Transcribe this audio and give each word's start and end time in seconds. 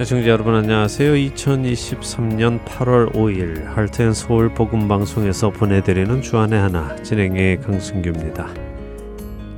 애청자 0.00 0.30
여러분 0.30 0.54
안녕하세요. 0.54 1.12
2023년 1.12 2.64
8월 2.64 3.12
5일 3.12 3.64
할텐 3.64 4.14
서울 4.14 4.48
복음 4.48 4.88
방송에서 4.88 5.50
보내드리는 5.50 6.22
주안의 6.22 6.58
하나 6.58 6.96
진행의 7.02 7.60
강승규입니다. 7.60 8.48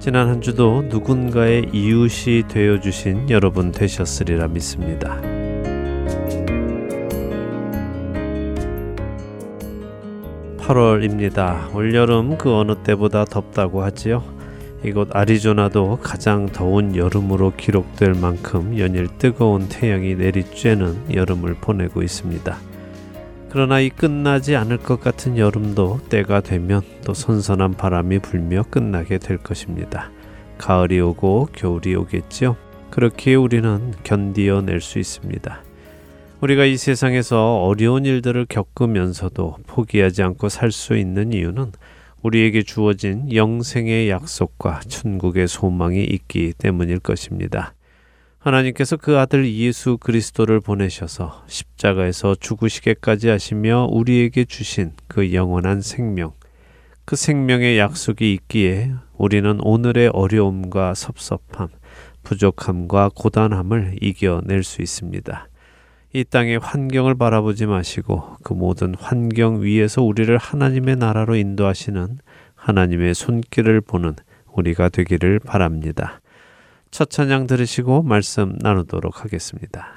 지난 0.01 0.29
한 0.29 0.41
주도 0.41 0.83
누군가의 0.89 1.69
이웃이 1.73 2.48
되어 2.48 2.80
주신 2.80 3.30
여러분 3.30 3.70
되셨으리라 3.70 4.48
믿습니다. 4.48 5.20
(8월입니다) 10.59 11.73
올여름 11.73 12.37
그 12.37 12.52
어느 12.52 12.74
때보다 12.83 13.24
덥다고 13.27 13.84
하지요 13.84 14.31
이곳 14.84 15.14
아리조나도 15.14 16.00
가장 16.02 16.46
더운 16.46 16.96
여름으로 16.96 17.52
기록될 17.56 18.14
만큼 18.14 18.78
연일 18.78 19.06
뜨거운 19.18 19.68
태양이 19.68 20.16
내리쬐는 20.16 21.14
여름을 21.14 21.55
보내고 21.60 22.02
있습니다. 22.02 22.56
그러나 23.48 23.80
이 23.80 23.91
끝나지 23.91 24.56
않을 24.56 24.78
것 24.78 25.00
같은 25.00 25.38
여름도 25.38 26.00
때가 26.08 26.41
되면 26.41 26.82
또 27.05 27.14
선선한 27.14 27.74
바람이 27.74 28.18
불며 28.20 28.64
끝나게 28.70 29.18
될 29.18 29.36
것입니다. 29.36 30.10
가을이 30.58 31.00
오고 31.00 31.50
겨울이 31.52 31.94
오겠지요. 31.94 32.56
그렇게 32.91 33.34
우리는 33.34 33.92
견디어 34.05 34.62
낼 34.62 34.80
수 34.80 34.98
있습니다. 34.98 35.62
우리가 36.41 36.64
이 36.64 36.77
세상에서 36.77 37.62
어려운 37.62 38.05
일들을 38.05 38.46
겪으면서도 38.48 39.58
포기하지 39.67 40.24
않고 40.24 40.48
살 40.48 40.72
수 40.72 40.96
있는 40.96 41.33
이유는 41.33 41.72
우리에게 42.23 42.62
주어진 42.62 43.33
영생의 43.33 44.09
약속과 44.09 44.81
천국의 44.89 45.48
소망이 45.48 46.05
있기 46.05 46.55
때문일 46.56 47.01
것입니다. 47.01 47.75
하나님께서 48.39 48.97
그 48.97 49.19
아들 49.19 49.53
예수 49.53 49.98
그리스도를 49.98 50.61
보내셔서 50.61 51.45
십자가에서 51.47 52.34
죽으시게까지 52.34 53.29
하시며 53.29 53.87
우리에게 53.91 54.45
주신 54.45 54.92
그 55.06 55.33
영원한 55.33 55.81
생명, 55.81 56.33
그 57.05 57.14
생명의 57.14 57.79
약속이 57.79 58.33
있기에 58.33 58.92
우리는 59.17 59.59
오늘의 59.61 60.09
어려움과 60.12 60.95
섭섭함, 60.95 61.69
부족함과 62.25 63.11
고단함을 63.14 63.98
이겨낼 64.01 64.64
수 64.64 64.83
있습니다. 64.83 65.48
이 66.14 66.24
땅의 66.24 66.58
환경을 66.58 67.14
바라보지 67.14 67.66
마시고 67.66 68.36
그 68.42 68.52
모든 68.52 68.94
환경 68.94 69.62
위에서 69.62 70.02
우리를 70.02 70.36
하나님의 70.36 70.96
나라로 70.96 71.36
인도하시는 71.36 72.18
하나님의 72.55 73.14
손길을 73.14 73.80
보는 73.80 74.16
우리가 74.52 74.90
되기를 74.90 75.38
바랍니다. 75.40 76.20
첫 76.90 77.08
찬양 77.08 77.46
들으시고 77.46 78.02
말씀 78.02 78.56
나누도록 78.60 79.24
하겠습니다. 79.24 79.88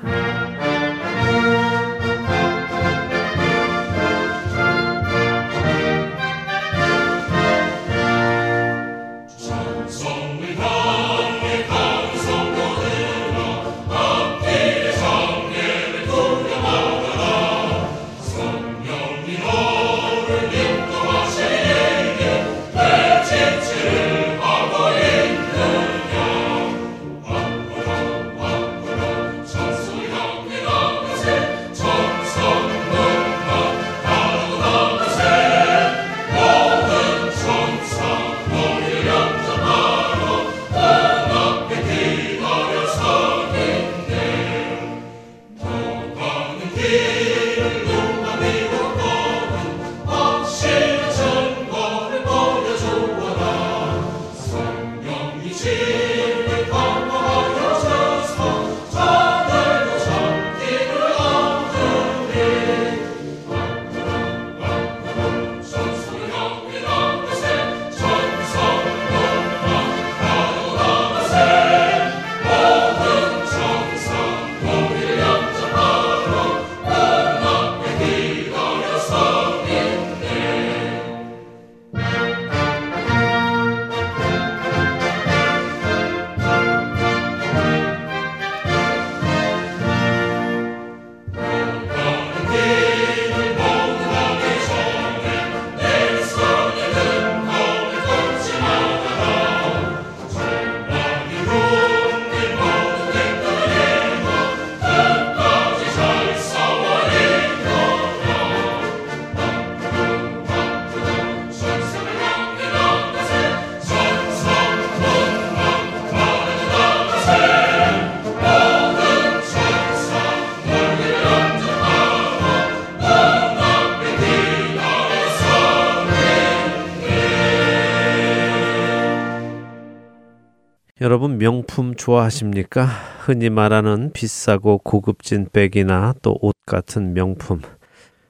여러분 131.02 131.38
명품 131.38 131.94
좋아하십니까? 131.94 132.86
흔히 133.20 133.50
말하는 133.50 134.12
비싸고 134.14 134.78
고급진 134.78 135.46
백이나 135.52 136.14
또 136.22 136.40
옷 136.42 136.56
같은 136.66 137.14
명품 137.14 137.60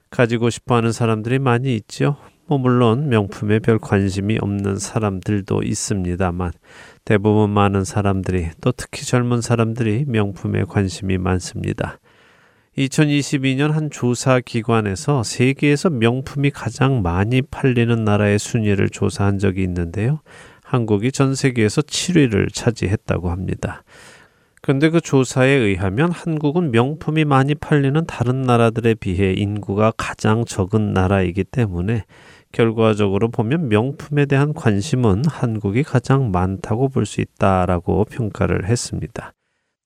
가지고 0.10 0.50
싶어 0.50 0.74
하는 0.78 0.92
사람들이 0.92 1.38
많이 1.38 1.76
있죠. 1.76 2.18
뭐 2.48 2.58
물론 2.58 3.08
명품에 3.10 3.60
별 3.60 3.78
관심이 3.78 4.40
없는 4.42 4.80
사람들도 4.80 5.62
있습니다만 5.62 6.54
대부분 7.04 7.52
많은 7.52 7.84
사람들이 7.84 8.50
또 8.62 8.72
특히 8.72 9.06
젊은 9.06 9.42
사람들이 9.42 10.06
명품에 10.08 10.64
관심이 10.64 11.20
많습니다. 11.20 12.00
2022년 12.80 13.74
한 13.74 13.92
조사 13.92 14.40
기관에서 14.40 15.22
세계에서 15.22 15.92
명품이 15.92 16.50
가장 16.50 17.04
많이 17.04 17.44
팔리는 17.44 18.04
나라의 18.04 18.40
순위를 18.40 18.90
조사한 18.90 19.38
적이 19.38 19.62
있는데요. 19.64 20.22
한국이 20.76 21.12
전 21.12 21.36
세계에서 21.36 21.82
7위를 21.82 22.54
차지했다고 22.54 23.32
합니다. 23.32 23.84
그런데 24.62 24.90
그 24.90 25.00
조사에 25.00 25.50
의하면 25.50 26.12
한국은 26.12 26.72
명품이 26.72 27.24
많이 27.24 27.56
팔리는 27.56 28.06
다른 28.08 28.42
나라들에 28.42 28.96
비해 28.96 29.34
인구가 29.34 29.94
가장 29.96 30.44
적은 30.44 30.92
나라이기 30.92 31.44
때문에 31.44 32.04
결과적으로 32.52 33.30
보면 33.30 33.70
명품에 33.70 34.26
대한 34.26 34.54
관심은 34.54 35.24
한국이 35.28 35.84
가장 35.84 36.32
많다고 36.32 36.90
볼 36.90 37.06
수 37.06 37.22
있다라고 37.22 38.06
평가를 38.06 38.66
했습니다. 38.68 39.34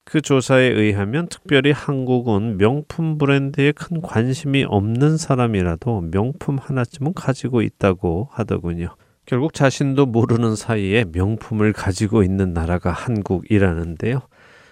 그 0.06 0.21
조사에 0.21 0.63
의하면 0.63 1.27
특별히 1.27 1.71
한국은 1.71 2.57
명품 2.57 3.18
브랜드에 3.18 3.74
큰 3.74 4.01
관심이 4.01 4.63
없는 4.63 5.18
사람이라도 5.18 6.09
명품 6.12 6.57
하나쯤은 6.57 7.13
가지고 7.13 7.62
있다고 7.62 8.30
하더군요. 8.31 8.95
결국 9.29 9.53
자신도 9.53 10.07
모르는 10.07 10.55
사이에 10.55 11.05
명품을 11.11 11.71
가지고 11.71 12.23
있는 12.23 12.51
나라가 12.51 12.91
한국이라는데요. 12.91 14.21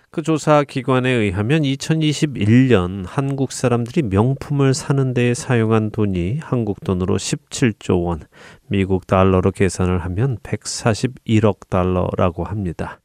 그 0.09 0.24
조사 0.24 0.63
기관에 0.63 1.12
의하면 1.12 1.62
2021년 1.62 3.04
한국 3.06 3.51
사람들이 3.51 4.01
명품을 4.07 4.74
사는 4.74 5.13
데에 5.13 5.36
사용한 5.36 5.92
돈이 5.92 6.39
한국 6.42 6.83
돈으로 6.83 7.18
17조 7.18 8.04
원, 8.06 8.21
미국 8.65 9.06
달러로 9.06 9.51
계산을 9.51 10.00
하면 10.00 10.38
141억 10.38 11.69
달러라고 11.69 12.44
합니다. 12.44 13.00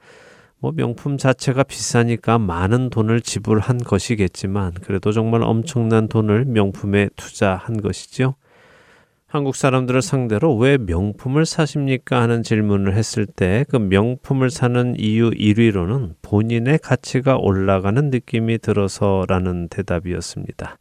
뭐 0.59 0.73
명품 0.75 1.19
자체가 1.19 1.65
비싸니까 1.65 2.39
많은 2.39 2.89
돈을 2.89 3.21
지불한 3.21 3.77
것이겠지만 3.77 4.73
그래도 4.83 5.13
정말 5.13 5.43
엄청난 5.43 6.09
돈을 6.09 6.47
명품에 6.47 7.11
투자한 7.17 7.83
것이죠. 7.83 8.37
한국 9.33 9.57
사람들을 9.57 10.03
상대로 10.03 10.55
왜 10.59 10.77
명품을 10.77 11.47
사십니까? 11.47 12.21
하는 12.21 12.43
질문을 12.43 12.95
했을 12.95 13.25
때 13.25 13.65
그 13.71 13.79
명품을 13.79 14.51
사는 14.51 14.95
이유 14.99 15.31
1위로는 15.31 16.17
본인의 16.21 16.79
가치가 16.81 17.39
올라가는 17.39 18.11
느낌이 18.11 18.59
들어서라는 18.59 19.69
대답이었습니다. 19.69 20.77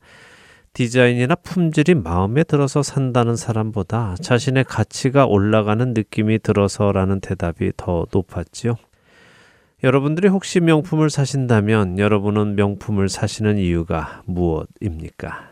디자인이나 0.74 1.36
품질이 1.36 1.96
마음에 1.96 2.44
들어서 2.44 2.84
산다는 2.84 3.38
사람보다 3.38 4.16
자신의 4.22 4.66
가치가 4.66 5.26
올라가는 5.26 5.94
느낌이 5.94 6.40
들어서라는 6.40 7.22
대답이 7.22 7.72
더 7.78 8.06
높았지요. 8.12 8.76
여러분들이 9.82 10.28
혹시 10.28 10.60
명품을 10.60 11.10
사신다면 11.10 12.00
여러분은 12.00 12.58
명품을 12.58 13.08
사시는 13.08 13.60
이유가 13.60 14.24
무엇입니까? 14.26 15.52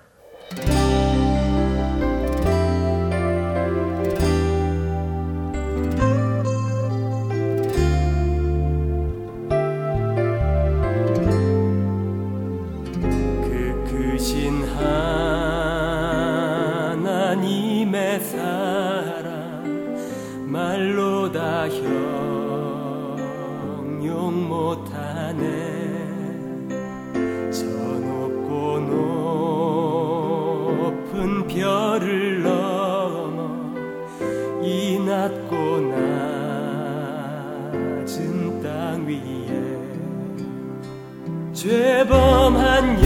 죄범한 41.60 43.04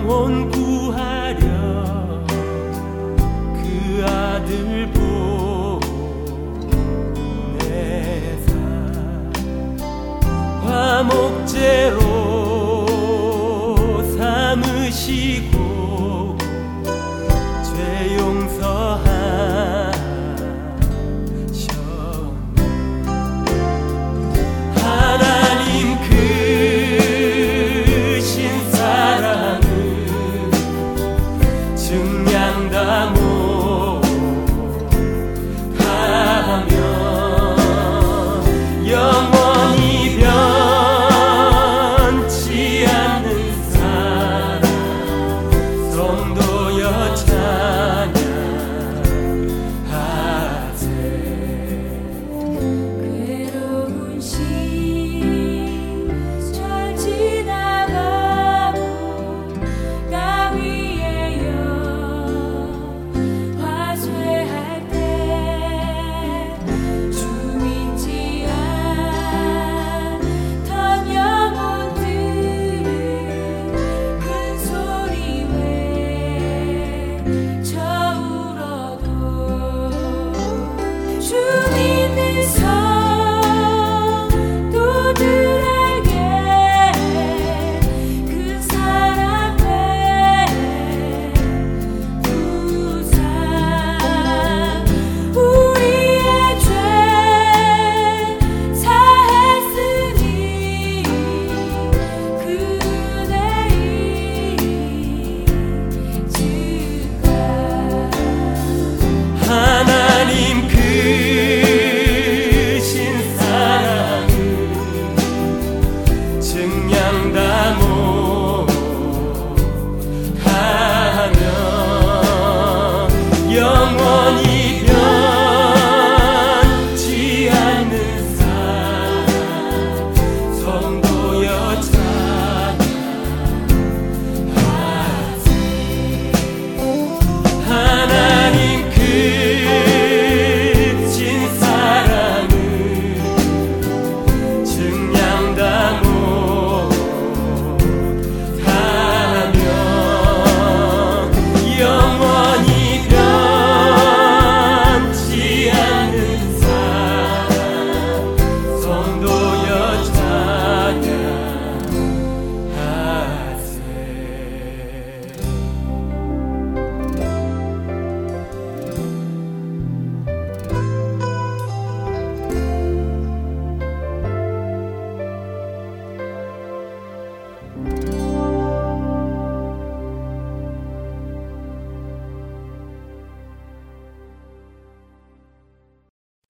영혼 0.00 0.48
구하려 0.48 1.44
그 3.52 4.04
아들 4.06 4.88
보내사 7.58 8.52
화목제로 10.62 12.05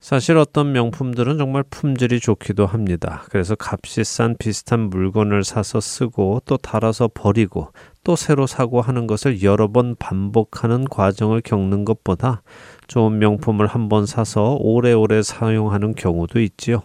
사실 0.06 0.38
어떤 0.38 0.70
명품들은 0.70 1.36
정말 1.36 1.64
품질이 1.68 2.20
좋기도 2.20 2.64
합니다. 2.64 3.24
그래서 3.28 3.56
값이 3.58 4.04
싼 4.04 4.36
비슷한 4.38 4.88
물건을 4.88 5.42
사서 5.42 5.80
쓰고 5.80 6.42
또 6.44 6.56
달아서 6.56 7.10
버리고 7.12 7.72
또 8.04 8.14
새로 8.14 8.46
사고 8.46 8.80
하는 8.80 9.08
것을 9.08 9.42
여러 9.42 9.66
번 9.66 9.96
반복하는 9.98 10.84
과정을 10.84 11.40
겪는 11.40 11.84
것보다 11.84 12.42
좋은 12.86 13.18
명품을 13.18 13.66
한 13.66 13.88
번 13.88 14.06
사서 14.06 14.58
오래오래 14.60 15.22
사용하는 15.22 15.96
경우도 15.96 16.40
있지요. 16.40 16.82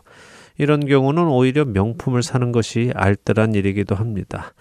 이런 0.58 0.80
경우는 0.80 1.28
오히려 1.28 1.64
명품을 1.64 2.24
사는 2.24 2.52
것이 2.52 2.92
알뜰한 2.96 3.54
일이기도 3.54 3.94
합니다. 3.94 4.56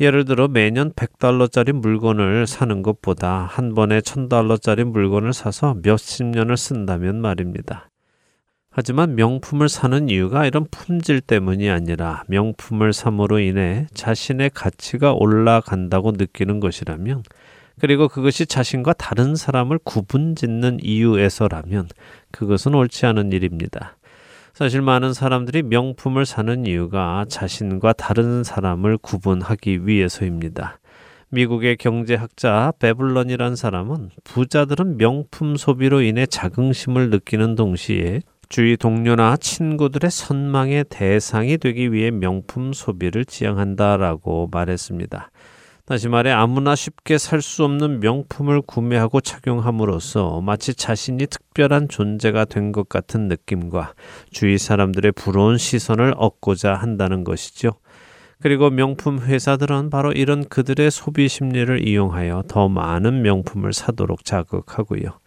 예를 0.00 0.24
들어 0.24 0.46
매년 0.46 0.92
100달러짜리 0.92 1.72
물건을 1.72 2.46
사는 2.46 2.82
것보다 2.82 3.48
한 3.50 3.74
번에 3.74 4.00
1000달러짜리 4.00 4.84
물건을 4.84 5.32
사서 5.32 5.76
몇십 5.82 6.26
년을 6.26 6.56
쓴다면 6.56 7.20
말입니다. 7.20 7.90
하지만 8.70 9.16
명품을 9.16 9.68
사는 9.68 10.08
이유가 10.08 10.46
이런 10.46 10.64
품질 10.70 11.20
때문이 11.20 11.68
아니라 11.68 12.22
명품을 12.28 12.92
삼으로 12.92 13.40
인해 13.40 13.88
자신의 13.92 14.50
가치가 14.54 15.12
올라간다고 15.12 16.12
느끼는 16.12 16.60
것이라면 16.60 17.24
그리고 17.80 18.08
그것이 18.08 18.46
자신과 18.46 18.92
다른 18.92 19.34
사람을 19.34 19.80
구분 19.82 20.36
짓는 20.36 20.78
이유에서라면 20.80 21.88
그것은 22.30 22.74
옳지 22.74 23.06
않은 23.06 23.32
일입니다. 23.32 23.96
사실 24.58 24.82
많은 24.82 25.12
사람들이 25.12 25.62
명품을 25.62 26.26
사는 26.26 26.66
이유가 26.66 27.24
자신과 27.28 27.92
다른 27.92 28.42
사람을 28.42 28.98
구분하기 28.98 29.86
위해서입니다. 29.86 30.80
미국의 31.28 31.76
경제학자 31.76 32.72
베블런이란 32.80 33.54
사람은 33.54 34.10
부자들은 34.24 34.96
명품 34.96 35.54
소비로 35.54 36.00
인해 36.00 36.26
자긍심을 36.26 37.08
느끼는 37.10 37.54
동시에 37.54 38.22
주위 38.48 38.76
동료나 38.76 39.36
친구들의 39.36 40.10
선망의 40.10 40.86
대상이 40.88 41.58
되기 41.58 41.92
위해 41.92 42.10
명품 42.10 42.72
소비를 42.72 43.26
지향한다라고 43.26 44.48
말했습니다. 44.50 45.30
다시 45.88 46.06
말해 46.08 46.30
아무나 46.30 46.74
쉽게 46.74 47.16
살 47.16 47.40
수 47.40 47.64
없는 47.64 48.00
명품을 48.00 48.60
구매하고 48.60 49.22
착용함으로써 49.22 50.42
마치 50.42 50.74
자신이 50.74 51.26
특별한 51.26 51.88
존재가 51.88 52.44
된 52.44 52.72
것 52.72 52.90
같은 52.90 53.28
느낌과 53.28 53.94
주위 54.30 54.58
사람들의 54.58 55.12
부러운 55.12 55.56
시선을 55.56 56.12
얻고자 56.18 56.74
한다는 56.74 57.24
것이죠. 57.24 57.70
그리고 58.42 58.68
명품 58.68 59.18
회사들은 59.18 59.88
바로 59.88 60.12
이런 60.12 60.44
그들의 60.46 60.90
소비 60.90 61.26
심리를 61.26 61.88
이용하여 61.88 62.44
더 62.48 62.68
많은 62.68 63.22
명품을 63.22 63.72
사도록 63.72 64.26
자극하고요. 64.26 65.18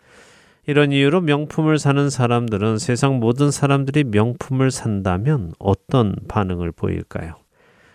이런 0.68 0.92
이유로 0.92 1.22
명품을 1.22 1.80
사는 1.80 2.08
사람들은 2.12 2.78
세상 2.78 3.20
모든 3.20 3.50
사람들이 3.50 4.04
명품을 4.04 4.70
산다면 4.70 5.54
어떤 5.58 6.16
반응을 6.28 6.72
보일까요? 6.72 7.41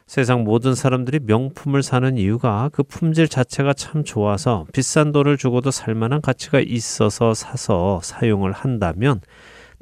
세상 0.06 0.44
모든 0.44 0.76
사람들이 0.76 1.18
명품을 1.24 1.82
사는 1.82 2.16
이유가 2.16 2.70
그 2.72 2.84
품질 2.84 3.26
자체가 3.26 3.72
참 3.72 4.04
좋아서 4.04 4.64
비싼 4.72 5.10
돈을 5.10 5.36
주고도 5.36 5.72
살만한 5.72 6.20
가치가 6.20 6.60
있어서 6.60 7.34
사서 7.34 8.00
사용을 8.02 8.52
한다면 8.52 9.20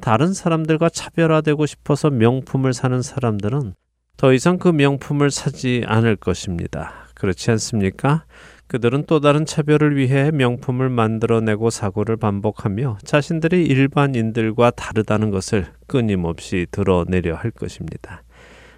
다른 0.01 0.33
사람들과 0.33 0.89
차별화되고 0.89 1.67
싶어서 1.67 2.09
명품을 2.09 2.73
사는 2.73 3.01
사람들은 3.01 3.75
더 4.17 4.33
이상 4.33 4.57
그 4.57 4.69
명품을 4.69 5.29
사지 5.29 5.83
않을 5.85 6.15
것입니다. 6.15 6.91
그렇지 7.13 7.51
않습니까? 7.51 8.25
그들은 8.67 9.03
또 9.05 9.19
다른 9.19 9.45
차별을 9.45 9.95
위해 9.95 10.31
명품을 10.31 10.89
만들어내고 10.89 11.69
사고를 11.69 12.17
반복하며 12.17 12.97
자신들이 13.03 13.65
일반인들과 13.65 14.71
다르다는 14.71 15.29
것을 15.29 15.67
끊임없이 15.85 16.65
드러내려 16.71 17.35
할 17.35 17.51
것입니다. 17.51 18.23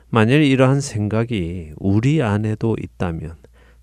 만일 0.10 0.44
이러한 0.44 0.82
생각이 0.82 1.74
우리 1.78 2.22
안에도 2.22 2.76
있다면, 2.82 3.36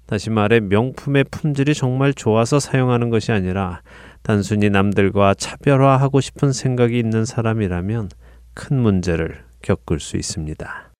다시 0.07 0.31
말해 0.31 0.61
명품의 0.61 1.25
품질이 1.31 1.75
정말 1.75 2.15
좋아서 2.15 2.61
사용하는 2.61 3.11
것이 3.11 3.33
아니라 3.33 3.83
단순히 4.23 4.71
남들과 4.71 5.35
차별화하고 5.35 6.21
싶은 6.21 6.53
생각이 6.53 6.99
있는 6.99 7.25
사람이라면 7.25 8.11
큰 8.55 8.81
문제를 8.81 9.43
겪을 9.63 10.01
수 10.01 10.17
있습니다. 10.17 10.94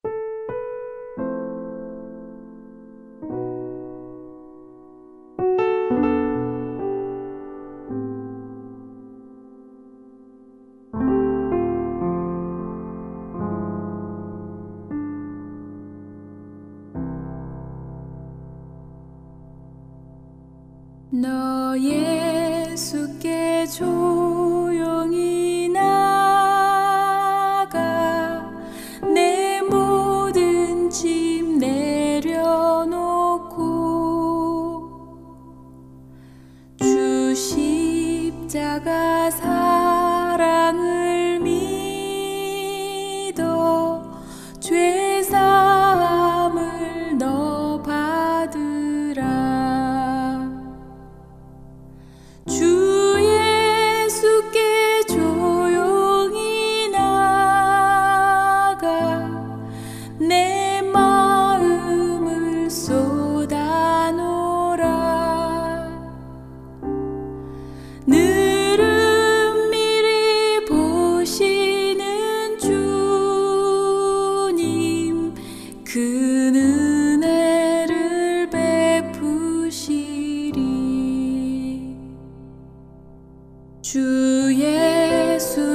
Yes. 84.49 85.74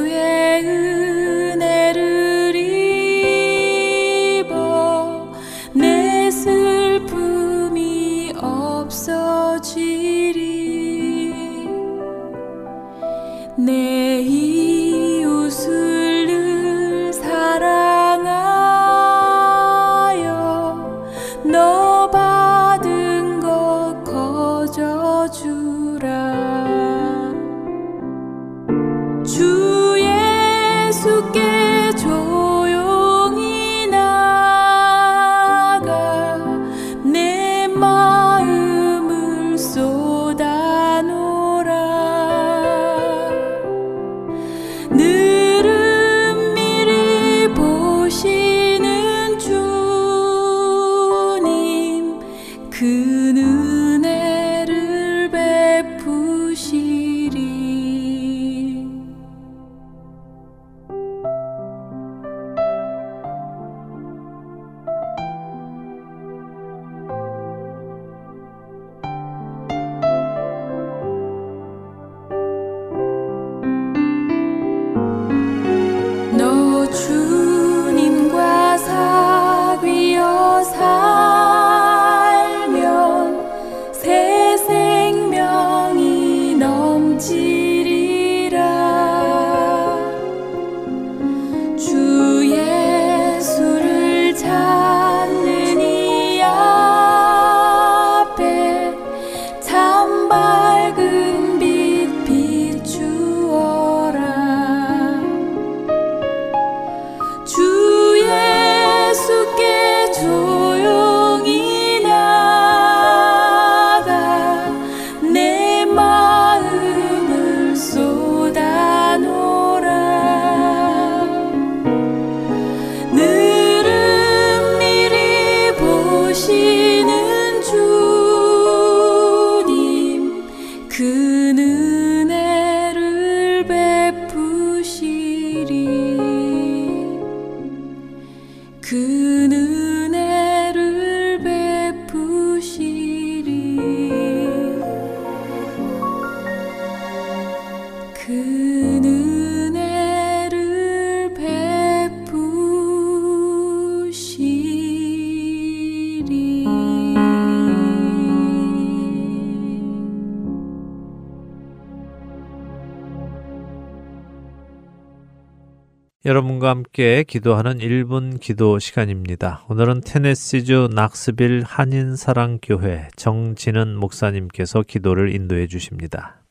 함께 167.00 167.24
기도하는 167.24 167.78
1분 167.78 168.42
기도 168.42 168.78
시간입니다. 168.78 169.64
오늘은 169.70 170.02
테네시주 170.02 170.90
낙스빌 170.94 171.64
한인사랑교회 171.66 173.08
정진은 173.16 173.96
목사님께서 173.96 174.84
기도를 174.86 175.34
인도해 175.34 175.68
주십니다. 175.68 176.42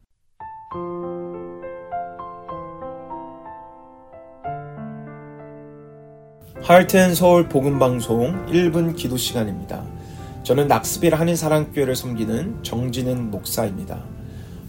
하트앤 6.62 7.14
서울 7.14 7.46
복음방송 7.50 8.46
1분 8.46 8.96
기도 8.96 9.18
시간입니다. 9.18 9.84
저는 10.44 10.66
낙스빌 10.66 11.14
한인사랑교회를 11.14 11.94
섬기는 11.94 12.62
정진은 12.62 13.30
목사입니다. 13.30 14.02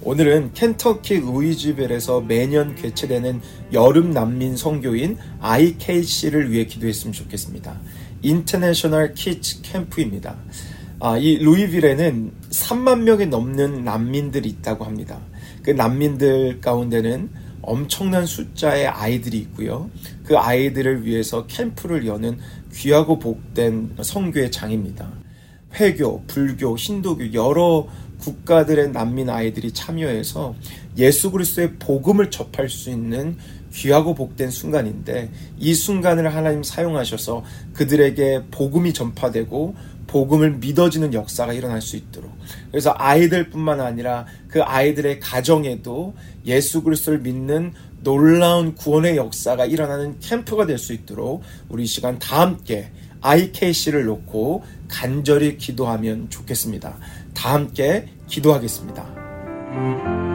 오늘은 0.02 0.54
켄터키 0.54 1.18
루이즈벨에서 1.18 2.22
매년 2.22 2.74
개최되는 2.74 3.42
여름 3.74 4.12
난민 4.12 4.56
선교인 4.56 5.18
IKC를 5.42 6.52
위해 6.52 6.66
기도했으면 6.66 7.12
좋겠습니다. 7.12 7.78
International 8.22 9.14
Kids 9.14 9.62
Camp입니다. 9.62 10.38
아, 11.02 11.18
이 11.18 11.38
루이빌에는 11.38 12.32
3만 12.50 13.02
명이 13.02 13.26
넘는 13.26 13.84
난민들이 13.84 14.48
있다고 14.48 14.86
합니다. 14.86 15.20
그 15.64 15.72
난민들 15.72 16.62
가운데는 16.62 17.30
엄청난 17.62 18.26
숫자의 18.26 18.88
아이들이 18.88 19.38
있고요. 19.40 19.90
그 20.24 20.38
아이들을 20.38 21.06
위해서 21.06 21.46
캠프를 21.46 22.08
여는 22.08 22.40
귀하고 22.74 23.20
복된 23.20 23.98
선교의 24.02 24.50
장입니다. 24.52 25.12
회교, 25.76 26.24
불교, 26.26 26.78
힌두교 26.78 27.34
여러 27.34 27.88
국가들의 28.20 28.92
난민 28.92 29.30
아이들이 29.30 29.72
참여해서 29.72 30.56
예수 30.98 31.32
그리스도의 31.32 31.74
복음을 31.80 32.30
접할 32.30 32.70
수 32.70 32.90
있는 32.90 33.38
귀하고 33.74 34.16
복된 34.16 34.50
순간인데 34.50 35.30
이 35.58 35.74
순간을 35.74 36.34
하나님 36.34 36.64
사용하셔서 36.64 37.44
그들에게 37.74 38.46
복음이 38.52 38.94
전파되고 38.94 39.76
복음을 40.08 40.54
믿어지는 40.58 41.14
역사가 41.14 41.54
일어날 41.54 41.82
수 41.82 41.96
있도록 41.96 42.32
그래서 42.72 42.94
아이들뿐만 42.98 43.80
아니라 43.80 44.26
그 44.48 44.64
아이들의 44.64 45.20
가정에도 45.20 46.16
예수 46.48 46.82
그리스도를 46.82 47.20
믿는 47.20 47.74
놀라운 48.02 48.74
구원의 48.76 49.18
역사가 49.18 49.66
일어나는 49.66 50.20
캠프가 50.20 50.66
될 50.66 50.80
수 50.80 50.94
있도록 50.94 51.44
우리 51.68 51.86
시간 51.86 52.18
다 52.18 52.42
함께 52.42 52.90
IKC를 53.22 54.06
놓고 54.06 54.64
간절히 54.88 55.58
기도하면 55.58 56.30
좋겠습니다. 56.30 56.98
다 57.40 57.54
함께 57.54 58.06
기도하겠습니다. 58.28 60.29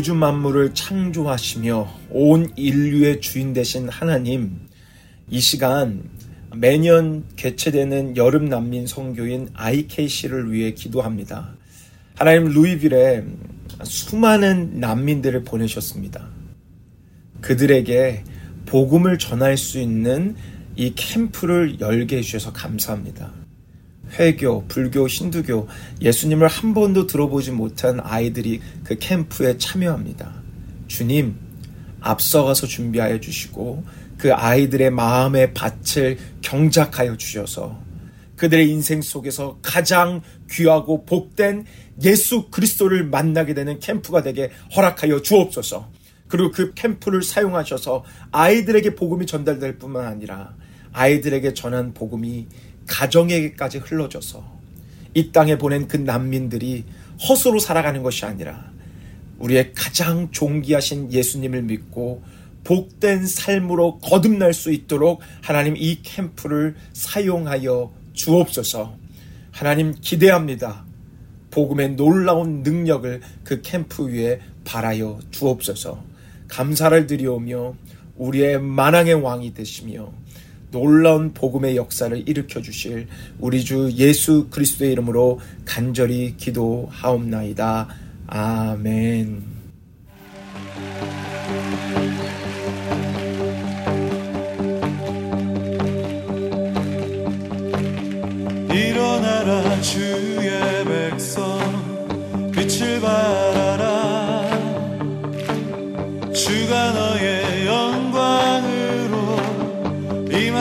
우주 0.00 0.14
만물을 0.14 0.72
창조하시며 0.72 1.98
온 2.08 2.50
인류의 2.56 3.20
주인 3.20 3.52
되신 3.52 3.90
하나님, 3.90 4.60
이 5.28 5.40
시간 5.40 6.08
매년 6.56 7.26
개최되는 7.36 8.16
여름 8.16 8.46
난민 8.46 8.86
선교인 8.86 9.50
IKC를 9.52 10.52
위해 10.52 10.72
기도합니다. 10.72 11.50
하나님 12.14 12.48
루이빌에 12.48 13.24
수많은 13.82 14.80
난민들을 14.80 15.44
보내셨습니다. 15.44 16.30
그들에게 17.42 18.24
복음을 18.64 19.18
전할 19.18 19.58
수 19.58 19.78
있는 19.78 20.34
이 20.76 20.94
캠프를 20.94 21.78
열게 21.78 22.16
해주셔서 22.16 22.54
감사합니다. 22.54 23.39
회교, 24.18 24.66
불교, 24.68 25.06
힌두교, 25.06 25.68
예수님을 26.02 26.48
한 26.48 26.74
번도 26.74 27.06
들어보지 27.06 27.52
못한 27.52 28.00
아이들이 28.02 28.60
그 28.84 28.98
캠프에 28.98 29.56
참여합니다. 29.56 30.42
주님, 30.88 31.36
앞서가서 32.00 32.66
준비하여 32.66 33.20
주시고 33.20 33.84
그 34.18 34.32
아이들의 34.34 34.90
마음의 34.90 35.54
밭을 35.54 36.18
경작하여 36.42 37.16
주셔서 37.16 37.80
그들의 38.36 38.70
인생 38.70 39.02
속에서 39.02 39.58
가장 39.60 40.22
귀하고 40.50 41.04
복된 41.04 41.66
예수 42.02 42.48
그리스도를 42.50 43.04
만나게 43.04 43.52
되는 43.52 43.78
캠프가 43.78 44.22
되게 44.22 44.50
허락하여 44.74 45.20
주옵소서. 45.20 45.90
그리고 46.26 46.50
그 46.50 46.72
캠프를 46.74 47.22
사용하셔서 47.22 48.04
아이들에게 48.30 48.94
복음이 48.94 49.26
전달될 49.26 49.78
뿐만 49.78 50.06
아니라 50.06 50.54
아이들에게 50.92 51.52
전한 51.54 51.92
복음이 51.92 52.46
가정에게까지 52.90 53.78
흘러져서 53.78 54.44
이 55.14 55.30
땅에 55.32 55.56
보낸 55.56 55.86
그 55.86 55.96
난민들이 55.96 56.84
허수로 57.28 57.60
살아가는 57.60 58.02
것이 58.02 58.24
아니라 58.24 58.70
우리의 59.38 59.72
가장 59.74 60.30
존귀하신 60.30 61.12
예수님을 61.12 61.62
믿고 61.62 62.22
복된 62.64 63.26
삶으로 63.26 63.98
거듭날 63.98 64.52
수 64.52 64.70
있도록 64.70 65.20
하나님 65.40 65.76
이 65.76 66.02
캠프를 66.02 66.76
사용하여 66.92 67.92
주옵소서. 68.12 68.96
하나님 69.50 69.94
기대합니다. 69.98 70.84
복음의 71.50 71.96
놀라운 71.96 72.62
능력을 72.62 73.20
그 73.44 73.62
캠프 73.62 74.08
위에 74.08 74.40
발하여 74.64 75.20
주옵소서. 75.30 76.04
감사를 76.48 77.06
드리오며 77.06 77.74
우리의 78.16 78.60
만왕의 78.60 79.14
왕이 79.14 79.54
되시며 79.54 80.12
놀라운 80.70 81.32
복음의 81.34 81.76
역사를 81.76 82.16
일으켜 82.28 82.62
주실 82.62 83.08
우리 83.38 83.64
주 83.64 83.90
예수 83.96 84.48
그리스도의 84.50 84.92
이름으로 84.92 85.40
간절히 85.64 86.36
기도하옵나이다. 86.36 87.88
아멘. 88.26 89.42
일어나라 98.72 99.80
주 99.80 100.09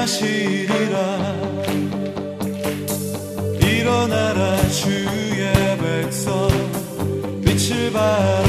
사실이라 0.09 0.97
일어나라 3.61 4.57
주의 4.69 5.77
백성 5.77 6.49
빛을 7.45 7.91
발하 7.91 8.48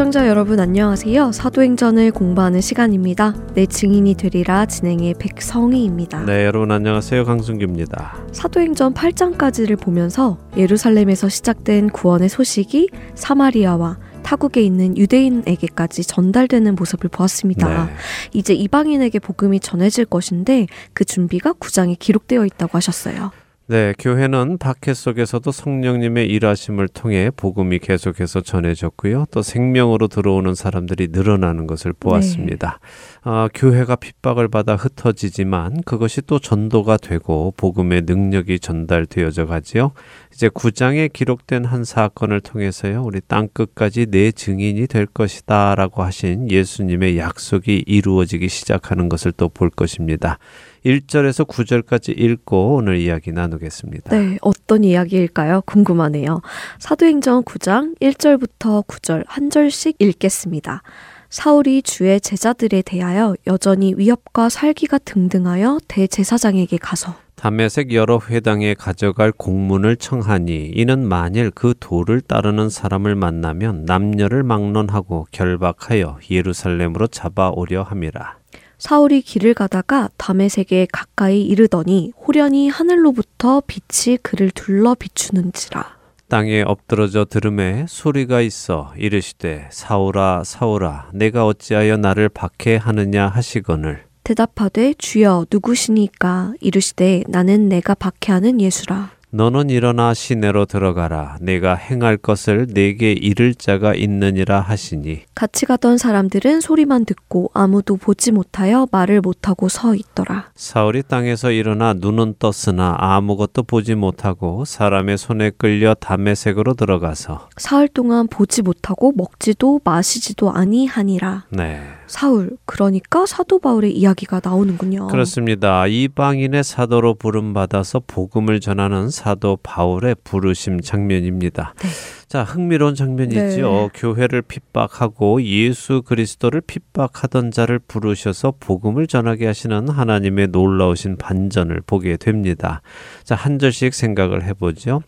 애청자 0.00 0.28
여러분 0.28 0.58
안녕하세요. 0.58 1.30
사도행전을 1.30 2.12
공부하는 2.12 2.62
시간입니다. 2.62 3.34
내 3.52 3.66
증인이 3.66 4.14
되리라 4.14 4.64
진행의 4.64 5.12
백성희입니다. 5.18 6.24
네, 6.24 6.46
여러분 6.46 6.72
안녕하세요. 6.72 7.26
강승규입니다. 7.26 8.16
사도행전 8.32 8.94
8장까지를 8.94 9.78
보면서 9.78 10.38
예루살렘에서 10.56 11.28
시작된 11.28 11.90
구원의 11.90 12.30
소식이 12.30 12.88
사마리아와 13.14 13.98
타국에 14.22 14.62
있는 14.62 14.96
유대인에게까지 14.96 16.04
전달되는 16.04 16.76
모습을 16.76 17.10
보았습니다. 17.10 17.84
네. 17.84 17.92
이제 18.32 18.54
이방인에게 18.54 19.18
복음이 19.18 19.60
전해질 19.60 20.06
것인데 20.06 20.66
그 20.94 21.04
준비가 21.04 21.52
구장에 21.52 21.94
기록되어 21.94 22.46
있다고 22.46 22.78
하셨어요. 22.78 23.32
네, 23.70 23.94
교회는 24.00 24.58
박해 24.58 24.94
속에서도 24.94 25.52
성령님의 25.52 26.26
일하심을 26.26 26.88
통해 26.88 27.30
복음이 27.30 27.78
계속해서 27.78 28.40
전해졌고요. 28.40 29.26
또 29.30 29.42
생명으로 29.42 30.08
들어오는 30.08 30.56
사람들이 30.56 31.10
늘어나는 31.12 31.68
것을 31.68 31.92
보았습니다. 31.92 32.80
아, 33.22 33.48
교회가 33.54 33.94
핍박을 33.94 34.48
받아 34.48 34.74
흩어지지만 34.74 35.82
그것이 35.82 36.20
또 36.22 36.40
전도가 36.40 36.96
되고 36.96 37.54
복음의 37.56 38.02
능력이 38.06 38.58
전달되어져 38.58 39.46
가지요. 39.46 39.92
이제 40.32 40.48
구장에 40.48 41.06
기록된 41.06 41.64
한 41.64 41.84
사건을 41.84 42.40
통해서요. 42.40 43.04
우리 43.04 43.20
땅 43.20 43.46
끝까지 43.52 44.06
내 44.06 44.32
증인이 44.32 44.84
될 44.88 45.06
것이다라고 45.06 46.02
하신 46.02 46.50
예수님의 46.50 47.18
약속이 47.18 47.84
이루어지기 47.86 48.48
시작하는 48.48 49.08
것을 49.08 49.30
또 49.30 49.48
볼 49.48 49.70
것입니다. 49.70 50.38
1절에서 50.84 51.46
9절까지 51.46 52.18
읽고 52.18 52.76
오늘 52.76 52.98
이야기 52.98 53.32
나누겠습니다. 53.32 54.16
네, 54.16 54.38
어떤 54.40 54.84
이야기일까요? 54.84 55.62
궁금하네요. 55.66 56.40
사도행전 56.78 57.44
9장 57.44 57.98
1절부터 58.00 58.86
9절 58.86 59.24
한 59.26 59.50
절씩 59.50 59.96
읽겠습니다. 59.98 60.82
사울이 61.30 61.82
주의 61.82 62.20
제자들에 62.20 62.82
대하여 62.82 63.36
여전히 63.46 63.94
위협과 63.96 64.48
살기가 64.48 64.98
등등하여 64.98 65.78
대제사장에게 65.86 66.76
가서 66.78 67.14
담에색 67.36 67.94
여러 67.94 68.20
회당에 68.28 68.74
가져갈 68.74 69.32
공문을 69.32 69.96
청하니 69.96 70.72
이는 70.74 71.08
만일 71.08 71.50
그 71.50 71.72
도를 71.78 72.20
따르는 72.20 72.68
사람을 72.68 73.14
만나면 73.14 73.84
남녀를 73.86 74.42
막론하고 74.42 75.26
결박하여 75.30 76.18
예루살렘으로 76.30 77.06
잡아오려 77.06 77.82
함이라. 77.82 78.39
사울이 78.80 79.20
길을 79.20 79.52
가다가 79.54 80.08
담에색에 80.16 80.88
가까이 80.90 81.42
이르더니 81.42 82.12
호련히 82.26 82.68
하늘로부터 82.70 83.62
빛이 83.66 84.16
그를 84.22 84.50
둘러 84.50 84.94
비추는지라. 84.94 86.00
땅에 86.28 86.62
엎드러져 86.62 87.26
들음에 87.26 87.84
소리가 87.88 88.40
있어 88.40 88.92
이르시되 88.96 89.68
사울아 89.70 90.44
사울아 90.44 91.10
내가 91.12 91.44
어찌하여 91.44 91.96
나를 91.96 92.28
박해하느냐 92.28 93.26
하시거늘 93.26 94.04
대답하되 94.22 94.94
주여 94.94 95.46
누구시니까 95.50 96.54
이르시되 96.60 97.24
나는 97.26 97.68
내가 97.68 97.94
박해하는 97.94 98.60
예수라. 98.60 99.10
너는 99.32 99.70
일어나 99.70 100.12
시내로 100.12 100.66
들어가라 100.66 101.36
내가 101.40 101.74
행할 101.74 102.16
것을 102.16 102.66
내게 102.68 103.12
이를 103.12 103.54
자가 103.54 103.94
있느니라 103.94 104.60
하시니 104.60 105.22
같이 105.36 105.66
가던 105.66 105.98
사람들은 105.98 106.60
소리만 106.60 107.04
듣고 107.04 107.50
아무도 107.54 107.96
보지 107.96 108.32
못하여 108.32 108.88
말을 108.90 109.20
못하고 109.20 109.68
서 109.68 109.94
있더라. 109.94 110.50
사울이 110.56 111.04
땅에서 111.04 111.52
일어나 111.52 111.94
눈은 111.94 112.34
떴으나 112.38 112.96
아무것도 112.98 113.62
보지 113.62 113.94
못하고 113.94 114.64
사람의 114.64 115.16
손에 115.16 115.50
끌려 115.50 115.94
담에색으로 115.94 116.74
들어가서 116.74 117.48
사흘 117.56 117.88
동안 117.88 118.26
보지 118.26 118.62
못하고 118.62 119.12
먹지도 119.14 119.80
마시지도 119.84 120.50
아니하니라. 120.52 121.44
네 121.50 121.80
사울, 122.10 122.50
그러니까 122.64 123.24
사도 123.24 123.60
바울의 123.60 123.96
이야기가 123.96 124.40
나오는군요. 124.42 125.06
그렇습니다. 125.06 125.86
이방인의 125.86 126.64
사도로 126.64 127.14
부름 127.14 127.54
받아서 127.54 128.00
복음을 128.04 128.58
전하는 128.58 129.10
사도 129.10 129.56
바울의 129.62 130.16
부르심 130.24 130.80
장면입니다. 130.80 131.74
네. 131.78 131.88
자, 132.26 132.44
흥미로운 132.44 132.94
장면이죠. 132.94 133.38
네. 133.38 133.88
교회를 133.94 134.42
핍박하고 134.42 135.42
예수 135.42 136.02
그리스도를 136.02 136.60
핍박하던 136.60 137.50
자를 137.52 137.78
부르셔서 137.78 138.54
복음을 138.60 139.06
전하게 139.06 139.46
하시는 139.46 139.88
하나님의 139.88 140.48
놀라우신 140.48 141.16
반전을 141.16 141.82
보게 141.86 142.16
됩니다. 142.16 142.82
자, 143.24 143.34
한 143.34 143.58
절씩 143.58 143.94
생각을 143.94 144.44
해보죠. 144.44 145.02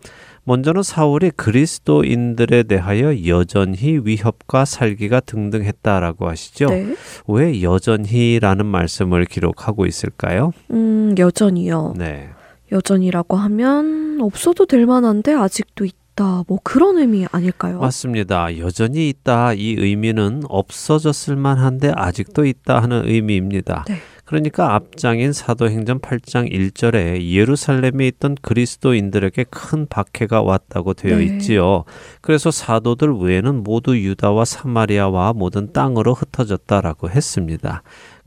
먼저는 0.45 0.83
사울이 0.83 1.31
그리스도인들에 1.31 2.65
대하여 2.65 3.27
여전히 3.27 4.01
위협과 4.03 4.65
살기가 4.65 5.21
등등했다라고 5.21 6.29
하시죠. 6.29 6.67
네. 6.67 6.97
왜 7.29 7.63
여전히라는 7.63 8.67
말씀을 8.67 9.25
기록하고 9.25 9.87
있을까요? 9.87 10.53
음, 10.73 11.15
여전히요. 11.17 11.95
네. 11.97 12.31
여전이라고 12.73 13.37
하면 13.37 14.19
없어도 14.21 14.67
될 14.67 14.85
만한데 14.87 15.33
아직도 15.33 15.85
있다. 15.85 16.43
뭐 16.49 16.59
그런 16.65 16.99
의미 16.99 17.25
아닐까요? 17.31 17.79
맞습니다. 17.79 18.59
여전히 18.59 19.09
있다. 19.11 19.53
이 19.53 19.77
의미는 19.79 20.43
없어졌을 20.49 21.37
만한데 21.37 21.93
아직도 21.95 22.47
있다 22.47 22.83
하는 22.83 23.03
의미입니다. 23.07 23.85
네. 23.89 23.99
그러니까 24.33 24.75
앞장인 24.75 25.35
사도행전 25.35 26.01
8장 26.01 26.51
1절에 26.51 27.21
예루살렘에 27.21 28.07
있던 28.07 28.35
그리스도인들에게 28.41 29.45
큰 29.51 29.87
박해가 29.87 30.41
왔다고 30.41 30.95
되어 30.95 31.19
네. 31.19 31.25
있지요. 31.25 31.85
그래서 32.23 32.51
사도들 32.51 33.13
외에는 33.13 33.63
모두 33.63 33.95
유다와 33.95 34.47
사마리아와 34.47 35.35
모든 35.35 35.75
땅으로 35.75 36.15
흩어졌다라고 36.15 37.11
했습니다. 37.11 37.83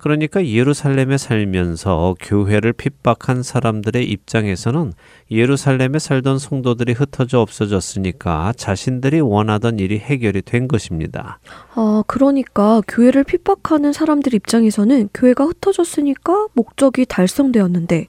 그러니까 0.05 0.45
예루살렘에 0.45 1.17
살면서 1.17 2.13
교회를 2.21 2.73
핍박한 2.73 3.41
사람들의 3.41 4.07
입장에서는 4.07 4.93
예루살렘에 5.31 5.97
살던 5.97 6.37
성도들이 6.37 6.93
흩어져 6.93 7.39
없어졌으니까 7.39 8.53
자신들이 8.55 9.19
원하던 9.19 9.79
일이 9.79 9.97
해결이 9.97 10.43
된 10.43 10.67
것입니다. 10.67 11.39
아, 11.73 12.03
그러니까 12.05 12.83
교회를 12.87 13.23
핍박하는 13.23 13.93
사람들 13.93 14.35
입장에서는 14.35 15.09
교회가 15.11 15.45
흩어졌으니까 15.45 16.49
목적이 16.53 17.07
달성되었는데 17.07 18.05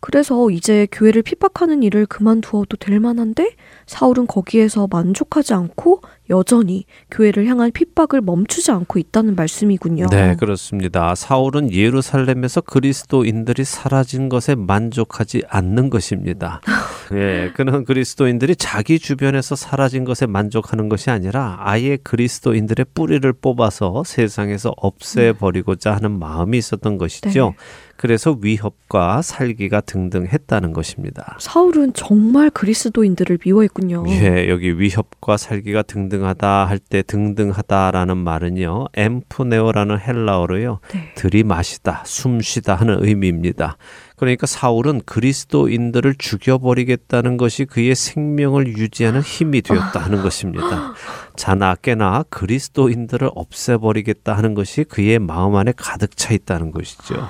그래서 0.00 0.50
이제 0.50 0.86
교회를 0.92 1.22
핍박하는 1.22 1.82
일을 1.82 2.06
그만두어도 2.06 2.76
될 2.76 3.00
만한데 3.00 3.56
사울은 3.86 4.26
거기에서 4.26 4.88
만족하지 4.90 5.54
않고 5.54 6.02
여전히 6.28 6.84
교회를 7.10 7.46
향한 7.46 7.70
핍박을 7.70 8.20
멈추지 8.20 8.70
않고 8.70 8.98
있다는 8.98 9.36
말씀이군요. 9.36 10.06
네, 10.10 10.34
그렇습니다. 10.36 11.14
사울은 11.14 11.72
예루살렘에서 11.72 12.60
그리스도인들이 12.60 13.64
사라진 13.64 14.28
것에 14.28 14.54
만족하지 14.54 15.44
않는 15.48 15.90
것입니다. 15.90 16.60
예, 17.14 17.52
그는 17.54 17.84
그리스도인들이 17.84 18.56
자기 18.56 18.98
주변에서 18.98 19.54
사라진 19.54 20.04
것에 20.04 20.26
만족하는 20.26 20.88
것이 20.88 21.10
아니라 21.10 21.58
아예 21.60 21.96
그리스도인들의 21.96 22.86
뿌리를 22.94 23.32
뽑아서 23.32 24.02
세상에서 24.04 24.74
없애버리고자 24.76 25.94
하는 25.94 26.18
마음이 26.18 26.58
있었던 26.58 26.98
것이죠. 26.98 27.54
네. 27.56 27.56
그래서 27.96 28.36
위협과 28.40 29.22
살기가 29.22 29.80
등등 29.80 30.26
했다는 30.26 30.72
것입니다. 30.72 31.36
사울은 31.40 31.92
정말 31.94 32.50
그리스도인들을 32.50 33.38
미워했군요. 33.44 34.04
예, 34.08 34.48
여기 34.48 34.78
위협과 34.78 35.36
살기가 35.36 35.82
등등하다 35.82 36.66
할 36.66 36.78
때 36.78 37.02
등등하다라는 37.02 38.16
말은요, 38.16 38.86
엠프네오라는 38.94 39.98
헬라어로요, 39.98 40.78
네. 40.92 41.12
들이마시다, 41.16 42.02
숨쉬다 42.06 42.76
하는 42.76 43.04
의미입니다. 43.04 43.76
그러니까 44.16 44.46
사울은 44.46 45.02
그리스도인들을 45.04 46.14
죽여버리겠다는 46.16 47.36
것이 47.36 47.64
그의 47.64 47.94
생명을 47.94 48.68
유지하는 48.78 49.20
힘이 49.20 49.62
되었다 49.62 49.98
하는 49.98 50.22
것입니다. 50.22 50.94
자나 51.34 51.74
깨나 51.74 52.24
그리스도인들을 52.30 53.30
없애버리겠다 53.34 54.34
하는 54.34 54.54
것이 54.54 54.84
그의 54.84 55.18
마음 55.18 55.56
안에 55.56 55.72
가득 55.76 56.16
차 56.16 56.32
있다는 56.32 56.70
것이죠. 56.70 57.28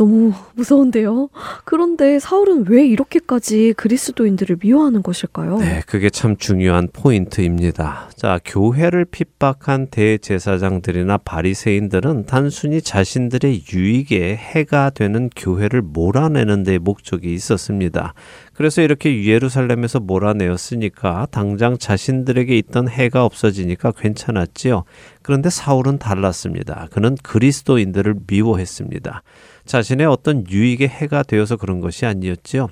너무 0.00 0.32
무서운데요. 0.54 1.28
그런데 1.66 2.18
사울은 2.18 2.64
왜 2.70 2.86
이렇게까지 2.86 3.74
그리스도인들을 3.76 4.56
미워하는 4.62 5.02
것일까요? 5.02 5.58
네, 5.58 5.82
그게 5.86 6.08
참 6.08 6.38
중요한 6.38 6.88
포인트입니다. 6.90 8.08
자, 8.16 8.40
교회를 8.42 9.04
핍박한 9.04 9.88
대제사장들이나 9.90 11.18
바리새인들은 11.18 12.24
단순히 12.24 12.80
자신들의 12.80 13.64
유익에 13.74 14.36
해가 14.36 14.88
되는 14.88 15.28
교회를 15.36 15.82
몰아내는 15.82 16.62
데 16.62 16.78
목적이 16.78 17.34
있었습니다. 17.34 18.14
그래서 18.54 18.80
이렇게 18.80 19.26
예루살렘에서 19.26 20.00
몰아내었으니까 20.00 21.26
당장 21.30 21.76
자신들에게 21.76 22.56
있던 22.56 22.88
해가 22.88 23.26
없어지니까 23.26 23.92
괜찮았지요. 23.92 24.84
그런데 25.20 25.50
사울은 25.50 25.98
달랐습니다. 25.98 26.88
그는 26.90 27.16
그리스도인들을 27.22 28.14
미워했습니다. 28.26 29.22
자신의 29.70 30.04
어떤 30.04 30.44
유익에 30.50 30.88
해가 30.88 31.22
되어서 31.22 31.56
그런 31.56 31.80
것이 31.80 32.04
아니었지요. 32.04 32.70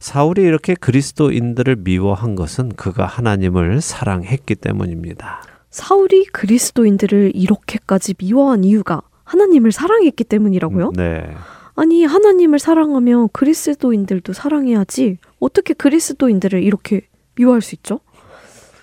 사울이 0.00 0.42
이렇게 0.42 0.74
그리스도인들을 0.74 1.76
미워한 1.76 2.34
것은 2.34 2.70
그가 2.70 3.06
하나님을 3.06 3.80
사랑했기 3.80 4.56
때문입니다. 4.56 5.44
사울이 5.70 6.24
그리스도인들을 6.24 7.30
이렇게까지 7.36 8.14
미워한 8.18 8.64
이유가 8.64 9.02
하나님을 9.22 9.70
사랑했기 9.70 10.24
때문이라고요? 10.24 10.90
네. 10.96 11.30
아니, 11.76 12.04
하나님을 12.04 12.58
사랑하면 12.58 13.28
그리스도인들도 13.32 14.32
사랑해야지. 14.32 15.18
어떻게 15.38 15.74
그리스도인들을 15.74 16.60
이렇게 16.60 17.02
미워할 17.36 17.62
수 17.62 17.76
있죠? 17.76 18.00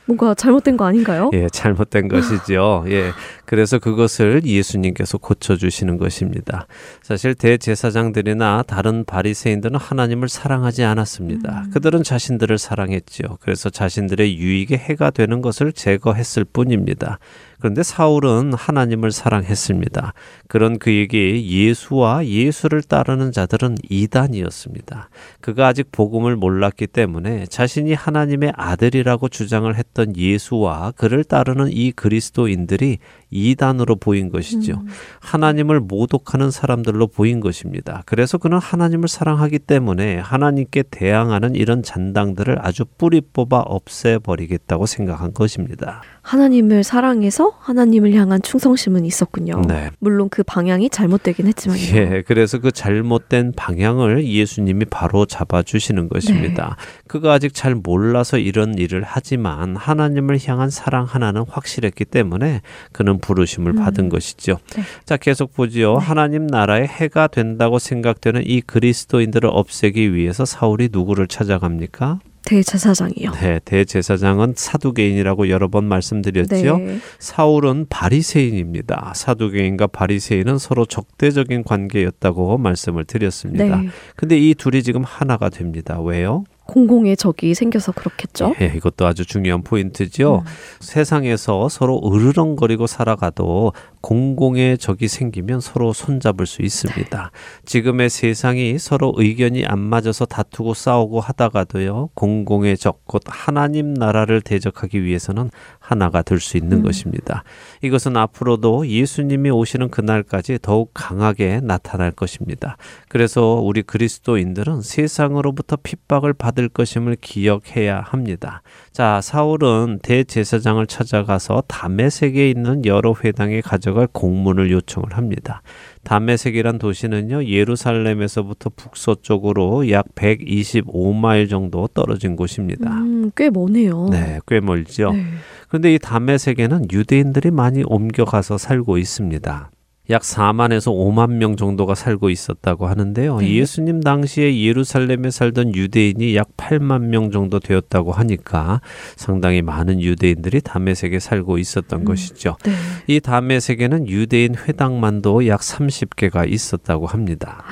뭔가 0.09 0.33
잘못된 0.33 0.75
거 0.75 0.85
아닌가요? 0.85 1.29
예, 1.33 1.47
잘못된 1.51 2.07
것이죠. 2.09 2.83
예. 2.87 3.11
그래서 3.45 3.77
그것을 3.77 4.43
예수님께서 4.43 5.19
고쳐 5.19 5.55
주시는 5.55 5.97
것입니다. 5.97 6.65
사실 7.03 7.35
대제사장들이나 7.35 8.63
다른 8.67 9.05
바리새인들은 9.05 9.79
하나님을 9.79 10.27
사랑하지 10.27 10.83
않았습니다. 10.83 11.65
그들은 11.73 12.03
자신들을 12.03 12.57
사랑했지요. 12.57 13.37
그래서 13.41 13.69
자신들의 13.69 14.37
유익에 14.37 14.77
해가 14.77 15.11
되는 15.11 15.41
것을 15.41 15.73
제거했을 15.73 16.43
뿐입니다. 16.43 17.19
그런데 17.59 17.83
사울은 17.83 18.53
하나님을 18.53 19.11
사랑했습니다. 19.11 20.13
그런 20.47 20.79
그에게 20.79 21.45
예수와 21.45 22.25
예수를 22.25 22.81
따르는 22.81 23.31
자들은 23.31 23.77
이단이었습니다. 23.89 25.09
그가 25.41 25.67
아직 25.67 25.91
복음을 25.91 26.35
몰랐기 26.35 26.87
때문에 26.87 27.45
자신이 27.47 27.93
하나님의 27.93 28.53
아들이라고 28.55 29.29
주장을 29.29 29.73
했던 29.75 30.15
예수와 30.15 30.91
그를 30.95 31.23
따르는 31.23 31.69
이 31.71 31.91
그리스도인들이 31.91 32.99
이단으로 33.31 33.95
보인 33.97 34.29
것이죠. 34.29 34.81
하나님을 35.19 35.81
모독하는 35.81 36.51
사람들로 36.51 37.07
보인 37.07 37.39
것입니다. 37.39 38.01
그래서 38.05 38.37
그는 38.37 38.57
하나님을 38.57 39.07
사랑하기 39.07 39.59
때문에 39.59 40.17
하나님께 40.17 40.83
대항하는 40.89 41.55
이런 41.55 41.83
잔당들을 41.83 42.57
아주 42.65 42.85
뿌리 42.97 43.21
뽑아 43.21 43.59
없애버리겠다고 43.59 44.85
생각한 44.85 45.33
것입니다. 45.33 46.01
하나님을 46.21 46.83
사랑해서 46.83 47.53
하나님을 47.59 48.13
향한 48.13 48.41
충성심은 48.41 49.05
있었군요. 49.05 49.61
네. 49.67 49.89
물론 49.99 50.29
그 50.29 50.43
방향이 50.43 50.89
잘못되긴 50.89 51.47
했지만요. 51.47 51.81
예, 51.95 52.23
그래서 52.25 52.59
그 52.59 52.71
잘못된 52.71 53.53
방향을 53.55 54.25
예수님이 54.27 54.85
바로 54.85 55.25
잡아주시는 55.25 56.09
것입니다. 56.09 56.75
그가 57.07 57.33
아직 57.33 57.53
잘 57.53 57.75
몰라서 57.75 58.37
이런 58.37 58.77
일을 58.77 59.03
하지만 59.05 59.75
하나님을 59.75 60.39
향한 60.45 60.69
사랑 60.69 61.05
하나는 61.05 61.45
확실했기 61.47 62.05
때문에 62.05 62.61
그는 62.91 63.19
부르심을 63.19 63.73
받은 63.73 64.09
것이죠. 64.09 64.59
네. 64.75 64.83
자, 65.05 65.17
계속 65.17 65.53
보지요. 65.53 65.97
하나님 65.97 66.47
나라의 66.47 66.87
해가 66.87 67.27
된다고 67.27 67.79
생각되는 67.79 68.43
이 68.45 68.61
그리스도인들을 68.61 69.49
없애기 69.51 70.13
위해서 70.13 70.45
사울이 70.45 70.89
누구를 70.91 71.27
찾아갑니까? 71.27 72.19
대제사장이요. 72.49 73.31
네, 73.33 73.59
대제사장은 73.63 74.55
사두개인이라고 74.57 75.49
여러 75.49 75.67
번 75.67 75.85
말씀드렸지요. 75.85 76.77
네. 76.79 76.97
사울은 77.19 77.85
바리새인입니다. 77.89 79.13
사두개인과 79.15 79.87
바리새인은 79.87 80.57
서로 80.57 80.85
적대적인 80.85 81.63
관계였다고 81.63 82.57
말씀을 82.57 83.05
드렸습니다. 83.05 83.77
네. 83.77 83.89
근데 84.15 84.37
이 84.39 84.55
둘이 84.55 84.81
지금 84.81 85.03
하나가 85.03 85.49
됩니다. 85.49 86.01
왜요? 86.01 86.43
공공의 86.65 87.17
적이 87.17 87.55
생겨서 87.55 87.91
그렇겠죠. 87.91 88.53
예, 88.61 88.71
이것도 88.75 89.05
아주 89.07 89.25
중요한 89.25 89.63
포인트죠. 89.63 90.43
세상에서 90.79 91.67
서로 91.67 91.99
으르렁거리고 92.05 92.85
살아가도 92.85 93.73
공공의 94.01 94.77
적이 94.77 95.07
생기면 95.07 95.61
서로 95.61 95.93
손잡을 95.93 96.45
수 96.45 96.61
있습니다. 96.61 97.31
지금의 97.65 98.09
세상이 98.09 98.77
서로 98.77 99.13
의견이 99.17 99.65
안 99.65 99.79
맞아서 99.79 100.25
다투고 100.25 100.73
싸우고 100.73 101.19
하다가도요, 101.21 102.09
공공의 102.13 102.77
적, 102.77 103.05
곧 103.05 103.23
하나님 103.25 103.93
나라를 103.93 104.41
대적하기 104.41 105.03
위해서는 105.03 105.49
하나가 105.79 106.21
될 106.21 106.39
수 106.39 106.57
있는 106.57 106.83
것입니다. 106.83 107.43
이것은 107.81 108.15
앞으로도 108.15 108.87
예수님이 108.87 109.49
오시는 109.49 109.89
그날까지 109.89 110.59
더욱 110.61 110.91
강하게 110.93 111.59
나타날 111.61 112.11
것입니다. 112.11 112.77
그래서 113.09 113.55
우리 113.55 113.81
그리스도인들은 113.81 114.81
세상으로부터 114.81 115.77
핍박을 115.81 116.33
받을 116.33 116.59
받을 116.59 116.67
것임을 116.67 117.15
기억해야 117.21 118.01
합니다. 118.01 118.61
자, 118.99 119.21
사울은 119.21 119.99
대제사장을 120.03 120.85
찾아가서 120.85 121.63
다메섹에 121.69 122.49
있는 122.49 122.83
여러 122.83 123.15
회당에 123.23 123.61
가져갈 123.61 124.07
공문을 124.11 124.71
요청을 124.71 125.15
합니다. 125.15 125.61
다메섹이란 126.03 126.79
도시는요, 126.79 127.45
예루살렘에서부터 127.45 128.71
북서쪽으로 128.75 129.89
약 129.89 130.13
125마일 130.15 131.49
정도 131.49 131.87
떨어진 131.87 132.35
곳입니다. 132.35 132.91
음, 132.91 133.31
꽤 133.37 133.49
머네요. 133.49 134.09
네, 134.11 134.41
꽤 134.45 134.59
멀죠. 134.59 135.13
네. 135.13 135.23
그런데 135.69 135.93
이 135.93 135.97
다메섹에는 135.97 136.87
유대인들이 136.91 137.51
많이 137.51 137.83
옮겨가서 137.85 138.57
살고 138.57 138.97
있습니다. 138.97 139.71
약 140.09 140.23
4만에서 140.23 140.91
5만 140.91 141.33
명 141.33 141.55
정도가 141.55 141.93
살고 141.95 142.29
있었다고 142.29 142.87
하는데요. 142.87 143.37
네. 143.39 143.55
예수님 143.55 144.01
당시에 144.01 144.59
예루살렘에 144.61 145.29
살던 145.29 145.75
유대인이 145.75 146.35
약 146.35 146.57
8만 146.57 147.03
명 147.03 147.31
정도 147.31 147.59
되었다고 147.59 148.11
하니까 148.11 148.81
상당히 149.15 149.61
많은 149.61 150.01
유대인들이 150.01 150.61
다메섹에 150.61 151.19
살고 151.19 151.57
있었던 151.59 151.99
음. 151.99 152.05
것이죠. 152.05 152.57
네. 152.63 152.71
이 153.07 153.19
다메섹에는 153.19 154.07
유대인 154.07 154.55
회당만도 154.55 155.47
약 155.47 155.61
30개가 155.61 156.51
있었다고 156.51 157.05
합니다. 157.05 157.63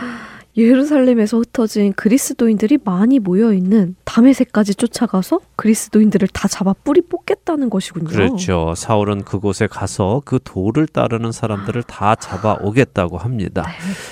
예루살렘에서 0.57 1.37
흩어진 1.37 1.93
그리스도인들이 1.93 2.79
많이 2.83 3.19
모여 3.19 3.53
있는 3.53 3.95
다메섹까지 4.05 4.73
쫓아가서 4.75 5.39
그리스도인들을 5.55 6.27
다 6.29 6.47
잡아 6.47 6.73
뿌리 6.73 7.01
뽑겠다는 7.01 7.69
것이군요. 7.69 8.07
그렇죠. 8.07 8.73
사울은 8.75 9.23
그곳에 9.23 9.67
가서 9.67 10.23
그 10.25 10.39
돌을 10.43 10.87
따르는 10.87 11.31
사람들을 11.31 11.83
다 11.83 12.15
잡아 12.15 12.57
오겠다고 12.59 13.19
합니다. 13.19 13.63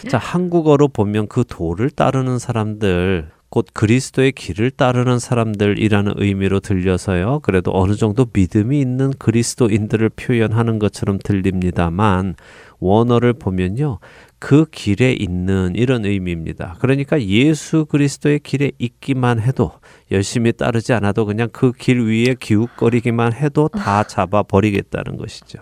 네. 0.04 0.10
자, 0.10 0.20
한국어로 0.20 0.90
보면 0.90 1.28
그 1.28 1.44
돌을 1.48 1.90
따르는 1.90 2.38
사람들 2.38 3.32
곧 3.50 3.68
그리스도의 3.74 4.34
길을 4.34 4.72
따르는 4.72 5.18
사람들이라는 5.18 6.16
의미로 6.18 6.60
들려서요. 6.60 7.40
그래도 7.42 7.72
어느 7.74 7.96
정도 7.96 8.28
믿음이 8.32 8.80
있는 8.80 9.14
그리스도인들을 9.18 10.10
표현하는 10.10 10.78
것처럼 10.78 11.20
들립니다만 11.24 12.36
원어를 12.80 13.34
보면요. 13.34 14.00
그 14.38 14.66
길에 14.70 15.14
있는 15.14 15.74
이런 15.76 16.06
의미입니다. 16.06 16.76
그러니까 16.80 17.22
예수 17.22 17.86
그리스도의 17.86 18.40
길에 18.40 18.72
있기만 18.78 19.40
해도 19.40 19.72
열심히 20.12 20.52
따르지 20.52 20.94
않아도 20.94 21.26
그냥 21.26 21.50
그 21.52 21.72
길 21.72 22.02
위에 22.06 22.36
기웃거리기만 22.40 23.34
해도 23.34 23.68
다 23.68 24.04
잡아 24.04 24.44
버리겠다는 24.44 25.18
것이죠. 25.18 25.60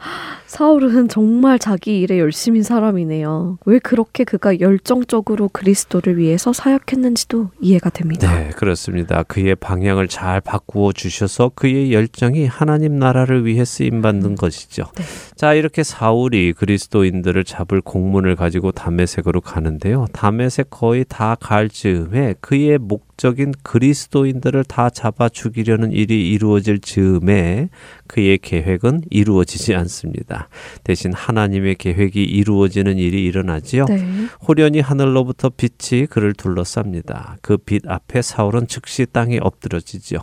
사울은 0.47 1.07
정말 1.09 1.59
자기 1.59 1.99
일에 2.01 2.19
열심인 2.19 2.63
사람이네요. 2.63 3.57
왜 3.65 3.79
그렇게 3.79 4.23
그가 4.23 4.59
열정적으로 4.59 5.49
그리스도를 5.49 6.17
위해서 6.17 6.53
사역했는지도 6.53 7.49
이해가 7.61 7.89
됩니다. 7.89 8.33
네, 8.33 8.49
그렇습니다. 8.49 9.23
그의 9.23 9.55
방향을 9.55 10.07
잘 10.07 10.41
바꾸어 10.41 10.91
주셔서 10.91 11.51
그의 11.55 11.93
열정이 11.93 12.45
하나님 12.45 12.99
나라를 12.99 13.45
위해 13.45 13.65
쓰임 13.65 14.01
받는 14.01 14.35
것이죠. 14.35 14.83
네. 14.95 15.03
자, 15.35 15.53
이렇게 15.53 15.83
사울이 15.83 16.53
그리스도인들을 16.53 17.43
잡을 17.43 17.81
공문을 17.81 18.35
가지고 18.35 18.71
다메섹으로 18.71 19.41
가는데요. 19.41 20.05
다메섹 20.13 20.69
거의 20.69 21.05
다 21.07 21.35
갈 21.39 21.69
즈음에 21.69 22.35
그의 22.39 22.77
목적인 22.77 23.53
그리스도인들을 23.63 24.63
다 24.65 24.89
잡아 24.89 25.27
죽이려는 25.29 25.91
일이 25.91 26.29
이루어질 26.31 26.79
즈음에 26.79 27.69
그의 28.07 28.37
계획은 28.37 29.01
이루어지지 29.09 29.73
않습니다. 29.75 30.49
대신 30.83 31.11
하나님의 31.13 31.75
계획이 31.75 32.23
이루어지는 32.23 32.97
일이 32.97 33.23
일어나지요. 33.25 33.85
네. 33.85 34.05
호련히 34.47 34.79
하늘로부터 34.79 35.49
빛이 35.49 36.05
그를 36.05 36.33
둘러쌉니다. 36.33 37.37
그 37.41 37.57
빛 37.57 37.89
앞에 37.89 38.21
사울은 38.21 38.67
즉시 38.67 39.05
땅에 39.11 39.39
엎드러지죠. 39.41 40.19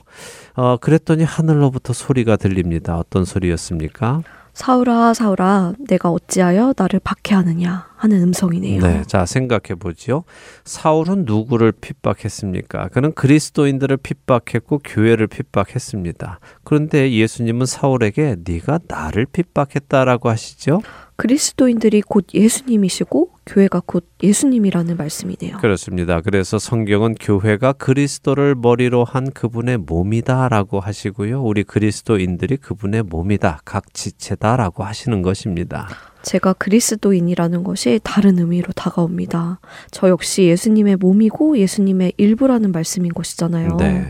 어, 0.54 0.76
그랬더니 0.76 1.24
하늘로부터 1.24 1.92
소리가 1.92 2.36
들립니다. 2.36 2.96
어떤 2.98 3.24
소리였습니까? 3.24 4.22
사울아 4.54 5.14
사울아 5.14 5.74
내가 5.88 6.10
어찌하여 6.10 6.74
나를 6.76 7.00
박해하느냐 7.00 7.89
하는 8.00 8.22
음성이네요. 8.22 8.80
네, 8.80 9.02
자 9.06 9.26
생각해 9.26 9.78
보지요. 9.78 10.24
사울은 10.64 11.26
누구를 11.26 11.70
핍박했습니까? 11.70 12.88
그는 12.88 13.12
그리스도인들을 13.12 13.98
핍박했고 13.98 14.80
교회를 14.82 15.26
핍박했습니다. 15.26 16.40
그런데 16.64 17.12
예수님은 17.12 17.66
사울에게 17.66 18.36
네가 18.42 18.80
나를 18.88 19.26
핍박했다라고 19.26 20.30
하시죠. 20.30 20.80
그리스도인들이 21.16 22.00
곧 22.00 22.24
예수님이시고 22.32 23.32
교회가 23.44 23.82
곧 23.84 24.08
예수님이라는 24.22 24.96
말씀이네요. 24.96 25.58
그렇습니다. 25.58 26.22
그래서 26.22 26.58
성경은 26.58 27.16
교회가 27.16 27.74
그리스도를 27.74 28.54
머리로 28.54 29.04
한 29.04 29.30
그분의 29.30 29.76
몸이다라고 29.76 30.80
하시고요. 30.80 31.42
우리 31.42 31.64
그리스도인들이 31.64 32.56
그분의 32.56 33.02
몸이다. 33.02 33.60
각 33.66 33.92
지체다라고 33.92 34.84
하시는 34.84 35.20
것입니다. 35.20 35.86
제가 36.22 36.52
그리스도인이라는 36.54 37.64
것이 37.64 38.00
다른 38.02 38.38
의미로 38.38 38.72
다가옵니다. 38.72 39.60
저 39.90 40.08
역시 40.08 40.44
예수님의 40.44 40.96
몸이고 40.96 41.58
예수님의 41.58 42.14
일부라는 42.16 42.72
말씀인 42.72 43.12
것이잖아요. 43.12 43.76
네. 43.76 44.06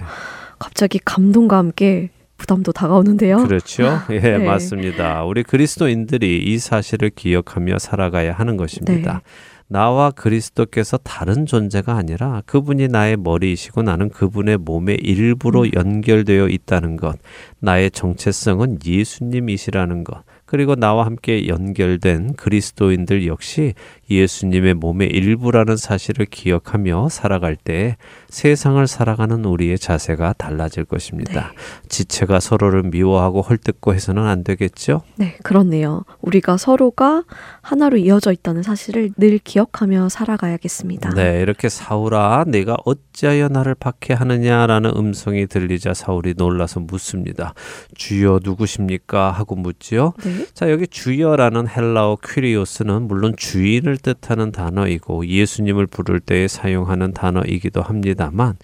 갑자기 0.58 0.98
감동과 1.04 1.56
함께 1.56 2.11
부담도 2.36 2.72
다가오는데요. 2.72 3.44
그렇죠. 3.44 4.00
예, 4.11 4.18
네. 4.38 4.38
맞습니다. 4.38 5.24
우리 5.24 5.42
그리스도인들이 5.42 6.38
이 6.38 6.58
사실을 6.58 7.11
기억하며 7.11 7.78
살아가야 7.78 8.32
하는 8.32 8.56
것입니다. 8.56 9.12
네. 9.12 9.20
나와 9.68 10.11
그리스도께서 10.11 10.96
다른 10.96 11.46
존재가 11.46 11.94
아니라 11.94 12.42
그분이 12.46 12.88
나의 12.88 13.16
머리이시고 13.16 13.82
나는 13.82 14.08
그분의 14.08 14.56
몸의 14.58 14.96
일부로 15.00 15.62
음. 15.62 15.70
연결되어 15.72 16.48
있다는 16.48 16.96
것. 16.96 17.16
나의 17.61 17.92
정체성은 17.92 18.78
예수님이시라는 18.84 20.02
것. 20.02 20.24
그리고 20.51 20.74
나와 20.74 21.07
함께 21.07 21.46
연결된 21.46 22.34
그리스도인들 22.34 23.24
역시 23.28 23.74
예수님의 24.11 24.74
몸의 24.74 25.07
일부라는 25.07 25.76
사실을 25.76 26.26
기억하며 26.26 27.09
살아갈 27.09 27.55
때 27.55 27.96
세상을 28.30 28.86
살아가는 28.86 29.44
우리의 29.44 29.78
자세가 29.78 30.34
달라질 30.38 30.84
것입니다. 30.84 31.52
지체가 31.88 32.40
서로를 32.40 32.84
미워하고 32.84 33.42
헐뜯고 33.42 33.94
해서는 33.94 34.26
안 34.26 34.44
되겠죠? 34.44 35.02
네, 35.16 35.36
그렇네요. 35.42 36.04
우리가 36.20 36.56
서로가 36.56 37.24
하나로 37.60 37.96
이어져 37.96 38.32
있다는 38.32 38.62
사실을 38.62 39.10
늘 39.16 39.38
기억하며 39.38 40.08
살아가야겠습니다. 40.08 41.10
네, 41.10 41.40
이렇게 41.40 41.68
사울아, 41.68 42.44
내가 42.46 42.76
어찌하여 42.84 43.48
나를 43.48 43.74
박해하느냐라는 43.74 44.92
음성이 44.96 45.46
들리자 45.46 45.94
사울이 45.94 46.34
놀라서 46.36 46.80
묻습니다. 46.80 47.54
주여 47.94 48.40
누구십니까? 48.42 49.32
하고 49.32 49.56
묻지요. 49.56 50.12
네. 50.24 50.46
자, 50.54 50.70
여기 50.70 50.86
주여라는 50.86 51.68
헬라어 51.68 52.18
퀴리오스는 52.24 53.08
물론 53.08 53.34
주인을 53.36 53.96
뜻하는 53.96 54.52
단어이고 54.52 55.26
예수님을 55.26 55.86
부를 55.86 56.20
때에 56.20 56.46
사용하는 56.46 57.12
단어이기도 57.12 57.82
합니다 57.82 58.19
만 58.30 58.56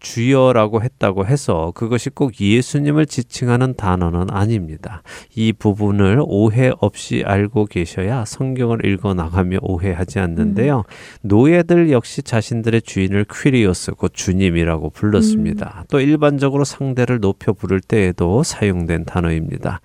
주여라고 0.00 0.82
했다고 0.82 1.26
해서 1.26 1.72
그것이 1.74 2.10
꼭 2.10 2.40
예수님을 2.40 3.06
지칭하는 3.06 3.74
단어는 3.74 4.30
아닙니다. 4.30 5.02
이 5.34 5.52
부분을 5.52 6.22
오해 6.26 6.72
없이 6.80 7.22
알고 7.24 7.66
계셔야 7.66 8.24
성경을 8.24 8.84
읽어 8.86 9.14
나가며 9.14 9.58
오해하지 9.60 10.18
않는데요. 10.18 10.84
노예들 11.22 11.92
역시 11.92 12.22
자신들의 12.22 12.82
주인을 12.82 13.26
퀴리오스 13.30 13.92
곧 13.92 14.12
주님이라고 14.14 14.90
불렀습니다. 14.90 15.84
또 15.90 16.00
일반적으로 16.00 16.64
상대를 16.64 17.20
높여 17.20 17.52
부를 17.52 17.80
때에도 17.80 18.42
사용된 18.42 19.04
단어입니다. 19.04 19.80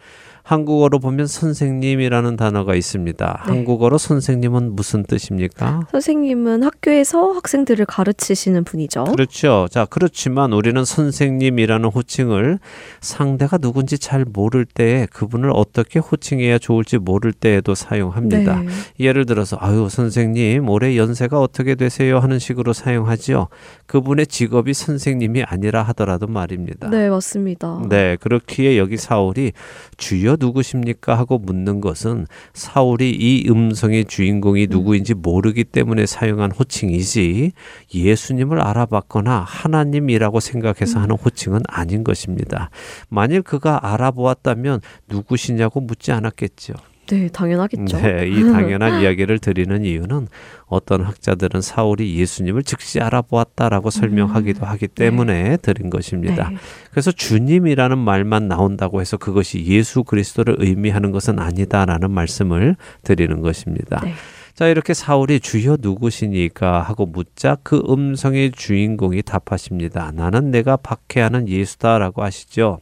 한국어로 0.46 1.00
보면 1.00 1.26
선생님이라는 1.26 2.38
단어가 2.38 2.76
있습니다. 2.76 3.44
네. 3.48 3.52
한국어로 3.52 3.98
선생님은 3.98 4.76
무슨 4.76 5.02
뜻입니까? 5.02 5.88
선생님은 5.92 6.62
학교에서 6.62 7.32
학생들을 7.32 7.84
가르치시는 7.88 8.64
분이죠. 8.64 9.06
그렇죠. 9.06 9.68
자, 9.72 9.86
그렇지만 9.90 10.54
우리는 10.54 10.86
선생님이라는 10.86 11.90
호칭을 11.90 12.60
상대가 13.02 13.58
누군지 13.58 13.98
잘 13.98 14.24
모를 14.24 14.66
때에 14.66 15.08
그분을 15.08 15.50
어떻게 15.52 15.98
호칭해야 15.98 16.60
좋을지 16.60 17.00
모를 17.00 17.34
때에도 17.34 17.74
사용합니다. 17.74 18.60
네. 18.60 18.68
예를 19.00 19.26
들어서 19.26 19.58
아유 19.60 19.88
선생님 19.90 20.70
올해 20.70 20.96
연세가 20.96 21.42
어떻게 21.42 21.74
되세요 21.74 22.20
하는 22.20 22.38
식으로 22.38 22.72
사용하지요. 22.72 23.48
그분의 23.88 24.28
직업이 24.28 24.76
선생님이 24.76 25.42
아니라 25.42 25.82
하더라도 25.82 26.28
말입니다. 26.28 26.88
네, 26.90 27.10
맞습니다. 27.10 27.82
네, 27.90 28.16
그렇기에 28.18 28.78
여기 28.78 28.98
사울이 28.98 29.54
주여 29.98 30.35
누구십니까 30.40 31.18
하고 31.18 31.38
묻는 31.38 31.82
것은 31.82 32.28
사울이 32.54 33.12
이 33.12 33.50
음성의 33.50 34.06
주인공이 34.06 34.68
누구인지 34.70 35.14
모르기 35.14 35.64
때문에 35.64 36.06
사용한 36.06 36.52
호칭이지 36.52 37.52
예수님을 37.94 38.62
알아봤거나 38.62 39.40
하나님이라고 39.48 40.40
생각해서 40.40 41.00
하는 41.00 41.16
호칭은 41.16 41.62
아닌 41.68 42.04
것입니다. 42.04 42.70
만일 43.10 43.42
그가 43.42 43.80
알아보았다면 43.94 44.82
누구시냐고 45.10 45.82
묻지 45.82 46.12
않았겠죠. 46.12 46.74
네, 47.08 47.30
당연하겠죠. 47.30 47.98
네, 48.00 48.28
이 48.28 48.42
당연한 48.44 49.02
이야기를 49.04 49.40
드리는 49.40 49.84
이유는 49.84 50.28
어떤 50.66 51.04
학자들은 51.04 51.62
사울이 51.62 52.18
예수님을 52.20 52.64
즉시 52.64 53.00
알아보았다라고 53.00 53.90
설명하기도 53.90 54.66
하기 54.66 54.88
때문에 54.88 55.58
드린 55.58 55.90
것입니다. 55.90 56.50
네. 56.50 56.58
그래서 56.92 57.12
주님이라는 57.12 57.98
말만 57.98 58.48
나온다고 58.48 59.02
해서 59.02 59.18
그것이 59.18 59.64
예수 59.66 60.04
그리스도를 60.04 60.56
의미하는 60.60 61.12
것은 61.12 61.40
아니다라는 61.40 62.12
말씀을 62.12 62.76
드리는 63.04 63.42
것입니다. 63.42 64.02
네. 64.04 64.14
자, 64.56 64.68
이렇게 64.68 64.94
사울이 64.94 65.42
주여 65.42 65.78
누구시니까 65.82 66.82
하고 66.82 67.06
묻자 67.06 67.58
그 67.62 67.84
음성의 67.90 68.52
주인공이 68.52 69.22
답하십니다. 69.24 70.12
나는 70.16 70.50
내가 70.50 70.78
박해하는 70.78 71.50
예수다라고 71.50 72.24
하시죠. 72.24 72.80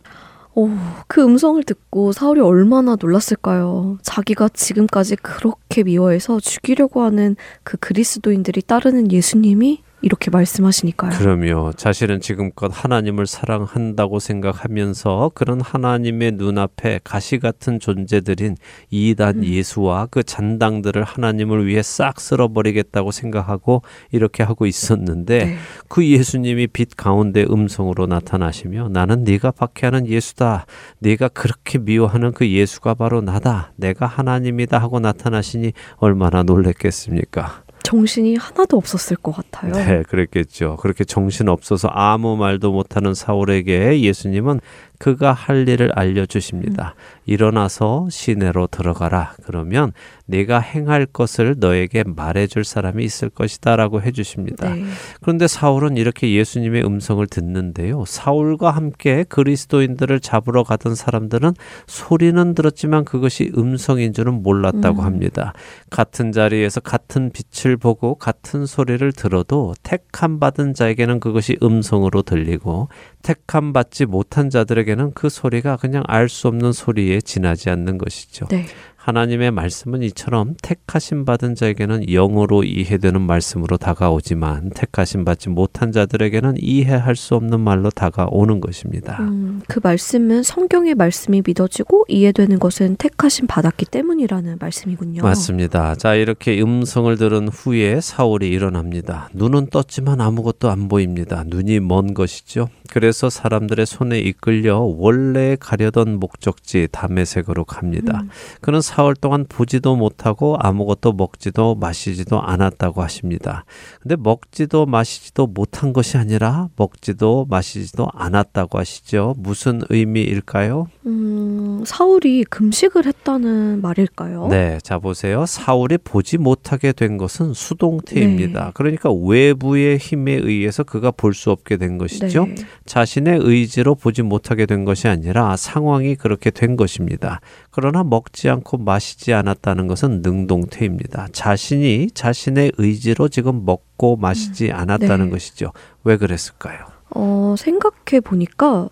오, 0.55 0.69
그 1.07 1.23
음성을 1.23 1.63
듣고 1.63 2.11
사울이 2.11 2.39
얼마나 2.39 2.95
놀랐을까요? 2.99 3.97
자기가 4.03 4.49
지금까지 4.49 5.15
그렇게 5.15 5.83
미워해서 5.83 6.39
죽이려고 6.39 7.01
하는 7.01 7.35
그 7.63 7.77
그리스도인들이 7.77 8.61
따르는 8.61 9.11
예수님이 9.11 9.81
이렇게 10.03 10.29
말씀하시니까요. 10.29 11.17
그러며 11.17 11.71
자신은 11.77 12.19
지금껏 12.19 12.69
하나님을 12.71 13.25
사랑한다고 13.25 14.19
생각하면서 14.19 15.31
그런 15.33 15.61
하나님의 15.61 16.33
눈앞에 16.33 16.99
가시 17.05 17.39
같은 17.39 17.79
존재들인 17.79 18.57
이단 18.89 19.37
음. 19.37 19.43
예수와 19.45 20.07
그 20.07 20.21
잔당들을 20.21 21.01
하나님을 21.03 21.65
위해 21.65 21.81
싹 21.81 22.19
쓸어버리겠다고 22.19 23.11
생각하고 23.11 23.81
이렇게 24.11 24.43
하고 24.43 24.65
있었는데 24.65 25.45
네. 25.45 25.57
그 25.87 26.05
예수님이 26.05 26.67
빛 26.67 26.97
가운데 26.97 27.45
음성으로 27.49 28.05
나타나시며 28.05 28.89
나는 28.89 29.23
네가 29.23 29.51
박해하는 29.51 30.07
예수다. 30.07 30.65
네가 30.99 31.29
그렇게 31.29 31.79
미워하는 31.79 32.33
그 32.33 32.49
예수가 32.49 32.95
바로 32.95 33.21
나다. 33.21 33.71
내가 33.77 34.05
하나님이다 34.05 34.79
하고 34.79 34.99
나타나시니 34.99 35.71
얼마나 35.95 36.43
놀랬겠습니까? 36.43 37.62
정신이 37.83 38.37
하나도 38.37 38.77
없었을 38.77 39.17
것 39.17 39.33
같아요. 39.33 39.73
네, 39.73 40.03
그랬겠죠. 40.03 40.77
그렇게 40.77 41.03
정신 41.03 41.49
없어서 41.49 41.89
아무 41.89 42.37
말도 42.37 42.71
못하는 42.71 43.13
사울에게 43.13 44.01
예수님은 44.01 44.61
그가 45.03 45.33
할 45.33 45.67
일을 45.67 45.91
알려주십니다. 45.95 46.95
일어나서 47.25 48.07
시내로 48.09 48.67
들어가라. 48.67 49.33
그러면 49.43 49.91
네가 50.27 50.59
행할 50.59 51.05
것을 51.05 51.55
너에게 51.57 52.05
말해줄 52.05 52.63
사람이 52.63 53.03
있을 53.03 53.27
것이다라고 53.27 54.01
해주십니다. 54.01 54.73
네. 54.73 54.85
그런데 55.19 55.47
사울은 55.47 55.97
이렇게 55.97 56.33
예수님의 56.33 56.85
음성을 56.85 57.25
듣는데요. 57.27 58.05
사울과 58.07 58.71
함께 58.71 59.25
그리스도인들을 59.27 60.21
잡으러 60.21 60.63
가던 60.63 60.95
사람들은 60.95 61.51
소리는 61.85 62.55
들었지만 62.55 63.03
그것이 63.03 63.51
음성인 63.57 64.13
줄은 64.13 64.41
몰랐다고 64.41 65.01
음. 65.01 65.05
합니다. 65.05 65.51
같은 65.89 66.31
자리에서 66.31 66.79
같은 66.79 67.29
빛을 67.31 67.75
보고 67.75 68.15
같은 68.15 68.65
소리를 68.65 69.11
들어도 69.11 69.73
택함 69.83 70.39
받은 70.39 70.73
자에게는 70.73 71.19
그것이 71.19 71.57
음성으로 71.61 72.21
들리고 72.21 72.87
택함 73.23 73.73
받지 73.73 74.05
못한 74.05 74.49
자들에게는 74.51 75.13
그 75.13 75.29
소리가 75.29 75.77
그냥 75.77 76.03
알 76.07 76.29
수 76.29 76.47
없는 76.47 76.71
소리에 76.73 77.21
지나지 77.21 77.69
않는 77.69 77.97
것이죠. 77.97 78.45
네. 78.49 78.65
하나님의 79.03 79.51
말씀은 79.51 80.01
이처럼 80.03 80.55
택하심 80.61 81.25
받은 81.25 81.55
자에게는 81.55 82.05
영으로 82.05 82.63
이해되는 82.63 83.19
말씀으로 83.19 83.75
다가오지만 83.75 84.69
택하심 84.69 85.25
받지 85.25 85.49
못한 85.49 85.91
자들에게는 85.91 86.55
이해할 86.57 87.17
수 87.17 87.35
없는 87.35 87.59
말로 87.59 87.89
다가오는 87.89 88.61
것입니다. 88.61 89.17
음, 89.19 89.61
그 89.67 89.81
말씀은 89.83 90.43
성경의 90.43 90.95
말씀이 90.95 91.43
믿어지고 91.45 92.05
이해되는 92.07 92.59
것은 92.59 92.95
택하심 92.95 93.45
받았기 93.47 93.87
때문이라는 93.87 94.55
말씀이군요. 94.61 95.21
맞습니다. 95.21 95.95
자, 95.95 96.15
이렇게 96.15 96.61
음성을 96.61 97.13
들은 97.17 97.49
후에 97.49 97.99
사울이 97.99 98.47
일어납니다. 98.47 99.27
눈은 99.33 99.67
떴지만 99.67 100.21
아무것도 100.21 100.69
안 100.69 100.87
보입니다. 100.87 101.43
눈이 101.45 101.81
먼 101.81 102.13
것이죠. 102.13 102.69
그래서 102.89 103.29
사람들의 103.29 103.85
손에 103.85 104.19
이끌려 104.19 104.77
원래 104.77 105.57
가려던 105.59 106.19
목적지 106.19 106.87
다메색으로 106.91 107.65
갑니다. 107.65 108.21
음. 108.21 108.29
그는 108.61 108.81
사흘 108.93 109.15
동안 109.15 109.45
보지도 109.49 109.95
못하고 109.95 110.55
아무것도 110.59 111.13
먹지도 111.13 111.73
마시지도 111.73 112.39
않았다고 112.39 113.01
하십니다. 113.01 113.65
근데 113.99 114.15
먹지도 114.15 114.85
마시지도 114.85 115.47
못한 115.47 115.93
것이 115.93 116.17
아니라 116.17 116.69
먹지도 116.75 117.47
마시지도 117.49 118.07
않았다고 118.13 118.77
하시죠. 118.77 119.33
무슨 119.39 119.81
의미일까요? 119.89 120.89
음, 121.07 121.81
사울이 121.87 122.43
금식을 122.43 123.07
했다는 123.07 123.81
말일까요? 123.81 124.49
네, 124.49 124.77
자 124.83 124.99
보세요. 124.99 125.47
사울이 125.47 125.97
보지 125.97 126.37
못하게 126.37 126.91
된 126.91 127.17
것은 127.17 127.55
수동태입니다. 127.55 128.65
네. 128.65 128.71
그러니까 128.75 129.11
외부의 129.11 129.97
힘에 129.97 130.33
의해서 130.33 130.83
그가 130.83 131.09
볼 131.09 131.33
수 131.33 131.49
없게 131.49 131.77
된 131.77 131.97
것이죠. 131.97 132.45
네. 132.45 132.55
자신의 132.85 133.39
의지로 133.41 133.95
보지 133.95 134.21
못하게 134.21 134.67
된 134.67 134.85
것이 134.85 135.07
아니라 135.07 135.57
상황이 135.57 136.13
그렇게 136.13 136.51
된 136.51 136.75
것입니다. 136.75 137.41
그러나 137.75 138.03
먹지 138.03 138.49
않고 138.49 138.77
마시지 138.77 139.33
않았다는 139.33 139.87
것은 139.87 140.21
능동태입니다. 140.21 141.29
자신이 141.31 142.11
자신의 142.13 142.73
의지로 142.77 143.29
지금 143.29 143.65
먹고 143.65 144.15
마시지 144.15 144.71
않았다는 144.71 145.25
네. 145.25 145.31
것이죠. 145.31 145.71
왜 146.03 146.17
그랬을까요? 146.17 146.85
어, 147.09 147.55
생각해 147.57 148.19
보니까 148.23 148.89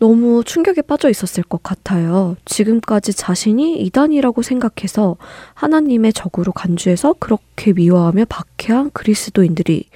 너무 0.00 0.44
충격에 0.44 0.82
빠져 0.82 1.08
있었을 1.08 1.44
것 1.44 1.62
같아요. 1.62 2.36
지금까지 2.44 3.14
자신이 3.14 3.80
이단이라고 3.86 4.42
생각해서 4.42 5.16
하나님의 5.54 6.12
적으로 6.12 6.52
간주해서 6.52 7.14
그렇게 7.18 7.72
미워하며 7.72 8.26
박해한 8.26 8.90
그리스도인들이 8.90 9.88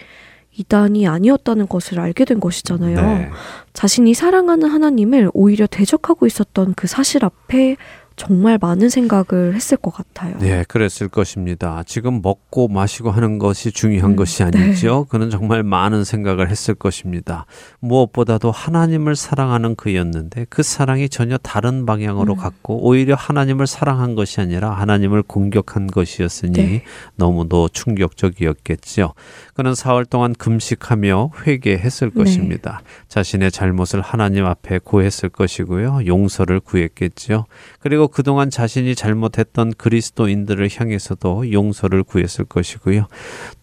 이단이 0.59 1.07
아니었다는 1.07 1.69
것을 1.69 2.01
알게 2.01 2.25
된 2.25 2.41
것이잖아요. 2.41 3.01
네. 3.01 3.31
자신이 3.73 4.13
사랑하는 4.13 4.69
하나님을 4.69 5.31
오히려 5.33 5.67
대적하고 5.67 6.27
있었던 6.27 6.75
그 6.75 6.89
사실 6.89 7.25
앞에 7.25 7.77
정말 8.19 8.59
많은 8.61 8.91
생각을 8.91 9.55
했을 9.55 9.77
것 9.77 9.95
같아요. 9.95 10.37
네, 10.41 10.64
그랬을 10.66 11.09
것입니다. 11.09 11.83
지금 11.87 12.21
먹고 12.21 12.66
마시고 12.69 13.11
하는 13.11 13.39
것이 13.39 13.71
중요한 13.71 14.11
음, 14.11 14.16
것이 14.16 14.43
아니죠. 14.43 15.07
그는 15.09 15.31
정말 15.31 15.62
많은 15.62 16.05
생각을 16.05 16.51
했을 16.51 16.75
것입니다. 16.75 17.47
무엇보다도 17.79 18.51
하나님을 18.51 19.14
사랑하는 19.14 19.77
그였는데 19.77 20.47
그 20.51 20.64
사랑이 20.64 21.09
전혀 21.09 21.39
다른 21.39 21.87
방향으로 21.87 22.35
음. 22.35 22.39
갔고 22.39 22.85
오히려 22.85 23.14
하나님을 23.14 23.69
사랑한 23.69 24.16
것이 24.16 24.41
아니라 24.41 24.73
하나님을 24.73 25.23
공격한 25.23 25.87
것이었으니 25.87 26.53
네. 26.53 26.83
너무도 27.14 27.69
충격적이었겠죠. 27.69 29.14
그는 29.55 29.75
사흘 29.77 30.05
동안 30.05 30.35
금식하며 30.35 31.31
회개했을 31.47 32.11
네. 32.11 32.25
것입니다. 32.25 32.83
자신의 33.07 33.53
잘못을 33.53 34.01
하나님 34.01 34.45
앞에 34.45 34.81
고했을 34.83 35.29
것이고요. 35.29 36.01
용서를 36.07 36.59
구했겠죠. 36.59 37.47
그리고 37.79 38.08
그동안 38.09 38.51
자신이 38.51 38.95
잘못했던 38.95 39.73
그리스도인들을 39.75 40.69
향해서도 40.73 41.53
용서를 41.53 42.03
구했을 42.03 42.45
것이고요. 42.45 43.07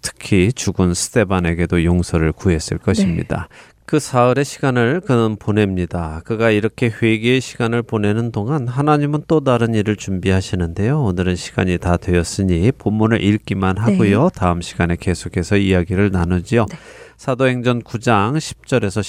특히 0.01 0.51
죽은 0.53 0.93
스테반에게도 0.93 1.83
용서를 1.83 2.31
구했을 2.31 2.77
것입니다. 2.77 3.47
그 3.85 3.99
사흘의 3.99 4.45
시간을 4.45 5.01
그는 5.01 5.35
보냅니다. 5.35 6.21
그가 6.25 6.49
이렇게 6.49 6.87
회개의 6.89 7.39
시간을 7.39 7.83
보내는 7.83 8.31
동안 8.31 8.67
하나님은 8.67 9.25
또 9.27 9.43
다른 9.43 9.75
일을 9.75 9.95
준비하시는데요. 9.95 11.03
오늘은 11.03 11.35
시간이 11.35 11.77
다 11.77 11.95
되었으니 11.95 12.71
본문을 12.71 13.23
읽기만 13.23 13.77
하고요. 13.77 14.29
다음 14.33 14.61
시간에 14.61 14.95
계속해서 14.99 15.57
이야기를 15.57 16.09
나누죠. 16.11 16.65
네. 16.67 16.77
사도행전 17.17 17.81
9장 17.83 18.37
10절에서 18.37 19.01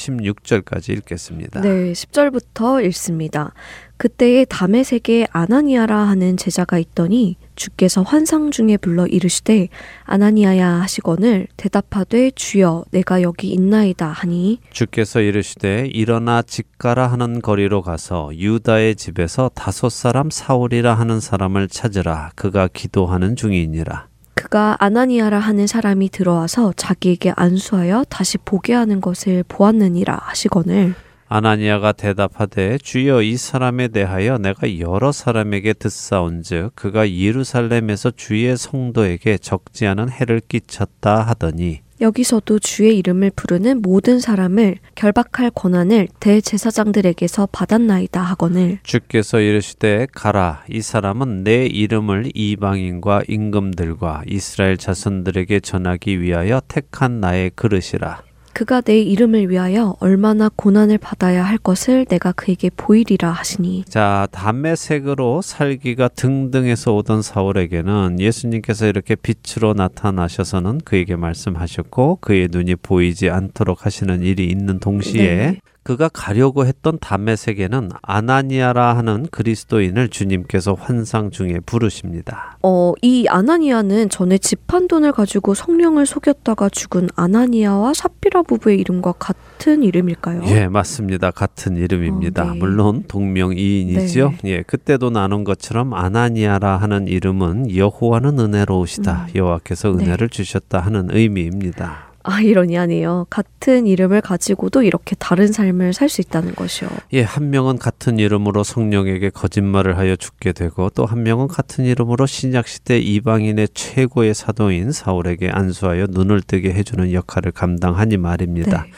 16절까지 0.63 0.97
읽겠습니다. 0.99 1.61
네, 1.61 1.93
10절부터 1.93 2.85
읽습니다. 2.87 3.53
그때에 3.97 4.45
담에색에 4.45 5.27
아나니아라 5.31 5.97
하는 5.97 6.37
제자가 6.37 6.79
있더니 6.79 7.37
주께서 7.55 8.03
환상 8.03 8.51
중에 8.51 8.77
불러 8.77 9.07
이르시되 9.07 9.69
아나니아야 10.05 10.83
하시거늘 10.83 11.49
대답하되 11.57 12.31
주여 12.33 12.85
내가 12.91 13.23
여기 13.23 13.49
있나이다 13.49 14.07
하니 14.07 14.61
주께서 14.71 15.21
이르시되 15.21 15.87
일어나 15.87 16.43
집가라 16.43 17.07
하는 17.07 17.41
거리로 17.41 17.81
가서 17.81 18.31
유다의 18.37 18.97
집에서 18.97 19.51
다섯 19.55 19.89
사람 19.89 20.29
사울이라 20.31 20.95
하는 20.95 21.19
사람을 21.19 21.69
찾으라 21.69 22.33
그가 22.35 22.69
기도하는 22.71 23.35
중이니라 23.35 24.09
그가 24.47 24.77
아나니아라 24.79 25.41
하는 25.41 25.67
사람이 25.67 26.11
들어와서 26.11 26.73
자기에게 26.77 27.33
안수하여 27.35 28.05
다시 28.09 28.39
보게 28.39 28.75
하는 28.75 29.01
것을 29.01 29.43
보았느니라 29.49 30.21
하시거늘. 30.23 30.95
아나니아가 31.27 31.91
대답하되 31.91 32.79
주여 32.79 33.23
이 33.23 33.37
사람에 33.37 33.89
대하여 33.89 34.39
내가 34.39 34.79
여러 34.79 35.11
사람에게 35.11 35.73
듣사온즉 35.73 36.77
그가 36.77 37.11
예루살렘에서 37.11 38.13
주의 38.13 38.57
성도에게 38.57 39.39
적지 39.39 39.89
않은 39.89 40.11
해를 40.11 40.39
끼쳤다 40.39 41.23
하더니 41.23 41.81
여기서도 42.01 42.59
주의 42.59 42.99
이름을 42.99 43.31
부르는 43.35 43.83
모든 43.83 44.21
사람을 44.21 44.77
결박할 44.95 45.51
권한을 45.55 46.09
대제사장들에게서 46.21 47.49
받았나이다 47.53 48.21
하거늘. 48.21 48.79
주께서 48.83 49.41
이르시되 49.41 50.07
가라 50.13 50.65
이 50.69 50.83
사람은 50.83 51.45
내 51.45 51.67
이름을 51.67 52.33
이방인과 52.35 53.23
임금들과 53.29 54.25
이스라엘 54.27 54.77
자손들에게 54.77 55.61
전하기 55.61 56.21
위하여 56.21 56.61
택한 56.69 57.21
나의 57.21 57.51
그릇이라 57.55 58.26
그가 58.57 58.81
내 58.81 58.99
이름을 58.99 59.51
위하여 59.51 59.97
얼마나 60.01 60.49
고난을 60.49 60.97
받아야 60.97 61.45
할 61.45 61.59
것을 61.59 62.07
내가 62.07 62.33
그에게 62.33 62.71
보이리라 62.75 63.31
하시니 63.31 63.85
자, 63.85 64.27
담의색으로 64.31 65.43
살기가 65.43 66.09
등등해서 66.09 66.95
오던 66.95 67.21
사울에게는 67.21 68.19
예수님께서 68.19 68.87
이렇게 68.87 69.15
빛으로 69.15 69.75
나타나셔서는 69.75 70.81
그에게 70.87 71.17
말씀하셨고 71.17 72.17
그의 72.23 72.49
눈이 72.51 72.77
보이지 72.77 73.29
않도록 73.29 73.85
하시는 73.85 74.23
일이 74.23 74.47
있는 74.47 74.81
동시에 74.81 75.23
네. 75.23 75.61
그가 75.87 76.09
가려고 76.09 76.67
했던 76.67 76.99
담의색에는 76.99 77.91
아나니아라 78.03 78.97
하는 78.97 79.25
그리스도인을 79.31 80.09
주님께서 80.09 80.75
환상 80.75 81.31
중에 81.31 81.61
부르십니다. 81.65 82.59
어, 82.65 82.93
이 83.03 83.29
아나니아는 83.29 84.09
전에 84.09 84.37
집한 84.39 84.89
돈을 84.89 85.13
가지고 85.13 85.55
성령을 85.55 86.05
속였다가 86.05 86.71
죽은 86.71 87.09
아나니아와 87.15 87.95
삽비라 87.95 88.43
부부의 88.43 88.81
이름과 88.81 89.13
같은 89.13 89.85
이름일까요? 89.85 90.43
예, 90.47 90.67
맞습니다. 90.67 91.31
같은 91.31 91.77
이름입니다. 91.77 92.43
어, 92.43 92.53
네. 92.55 92.59
물론 92.59 93.05
동명이인이지요. 93.07 94.35
예, 94.47 94.63
그때도 94.63 95.11
나눈 95.11 95.45
것처럼 95.45 95.95
아나니아라 95.95 96.79
하는 96.79 97.07
이름은 97.07 97.77
여호와는 97.77 98.41
은혜로우시다. 98.41 99.29
여호와께서 99.37 99.93
네. 99.93 100.05
은혜를 100.05 100.31
주셨다 100.31 100.81
하는 100.81 101.11
의미입니다. 101.13 102.07
아, 102.27 102.41
이러니하네요. 102.41 103.27
같은 103.31 103.87
이름을 103.87 104.21
가지고도 104.21 104.83
이렇게 104.83 105.15
다른 105.19 105.53
삶을 105.53 105.93
살 105.93 106.09
수 106.09 106.21
있다는 106.21 106.55
것이요. 106.55 106.89
예, 107.15 107.23
한 107.23 107.51
명은 107.51 107.79
같은 107.79 108.19
이름으로 108.19 108.63
성령에게 108.65 109.31
거짓말을 109.31 109.97
하여 109.99 110.15
죽게 110.17 110.53
되고 110.53 110.91
또 110.91 111.05
한 111.07 111.23
명은 111.23 111.49
같은 111.49 111.85
이름으로 111.85 112.27
신약 112.27 112.67
시대 112.69 112.99
이방인의 112.99 113.69
최고의 113.75 114.35
사도인 114.35 114.93
사울에게 114.93 115.51
안수하여 115.51 116.07
눈을 116.11 116.43
뜨게 116.43 116.73
해주는 116.73 117.13
역할을 117.13 117.53
감당하니 117.53 118.17
말입니다. 118.17 118.83
네. 118.83 118.91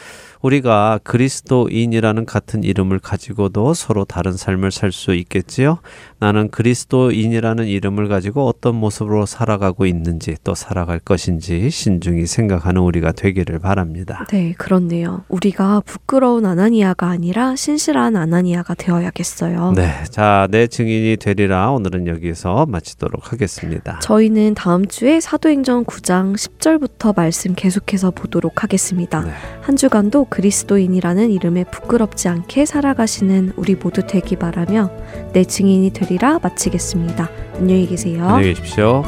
우리가 0.42 0.98
그리스도인이라는 1.04 2.26
같은 2.26 2.62
이름을 2.64 2.98
가지고도 2.98 3.74
서로 3.74 4.04
다른 4.04 4.32
삶을 4.32 4.70
살 4.72 4.88
수 4.92 5.14
있겠지요. 5.14 5.78
나는 6.18 6.50
그리스도인이라는 6.50 7.66
이름을 7.66 8.08
가지고 8.08 8.46
어떤 8.46 8.74
모습으로 8.74 9.26
살아가고 9.26 9.84
있는지 9.86 10.34
또 10.42 10.54
살아갈 10.54 10.98
것인지 10.98 11.68
신중히 11.70 12.26
생각하는 12.26 12.80
우리가 12.80 13.12
되기를 13.12 13.58
바랍니다. 13.58 14.26
네, 14.30 14.54
그렇네요. 14.56 15.24
우리가 15.28 15.82
부끄러운 15.84 16.46
아나니아가 16.46 17.08
아니라 17.08 17.54
신실한 17.54 18.16
아나니아가 18.16 18.74
되어야겠어요. 18.74 19.72
네, 19.76 19.92
자, 20.10 20.48
내 20.50 20.66
증인이 20.66 21.18
되리라 21.18 21.70
오늘은 21.70 22.06
여기서 22.06 22.66
마치도록 22.66 23.32
하겠습니다. 23.32 23.98
저희는 24.00 24.54
다음 24.54 24.86
주에 24.86 25.20
사도행전 25.20 25.84
9장 25.84 26.34
10절부터 26.34 27.14
말씀 27.14 27.54
계속해서 27.54 28.10
보도록 28.10 28.62
하겠습니다. 28.62 29.20
네. 29.20 29.32
한 29.60 29.76
주간도 29.76 30.27
그리스도인이라는 30.28 31.30
이름에 31.30 31.64
부끄럽지 31.64 32.28
않게 32.28 32.66
살아가시는 32.66 33.52
우리 33.56 33.74
모두 33.74 34.06
되기 34.06 34.36
바라며 34.36 34.90
내 35.32 35.44
증인이 35.44 35.90
되리라 35.90 36.38
마치겠습니다. 36.42 37.30
안녕히 37.54 37.86
계세요. 37.86 38.24
안녕히 38.26 38.54
계십시오. 38.54 39.02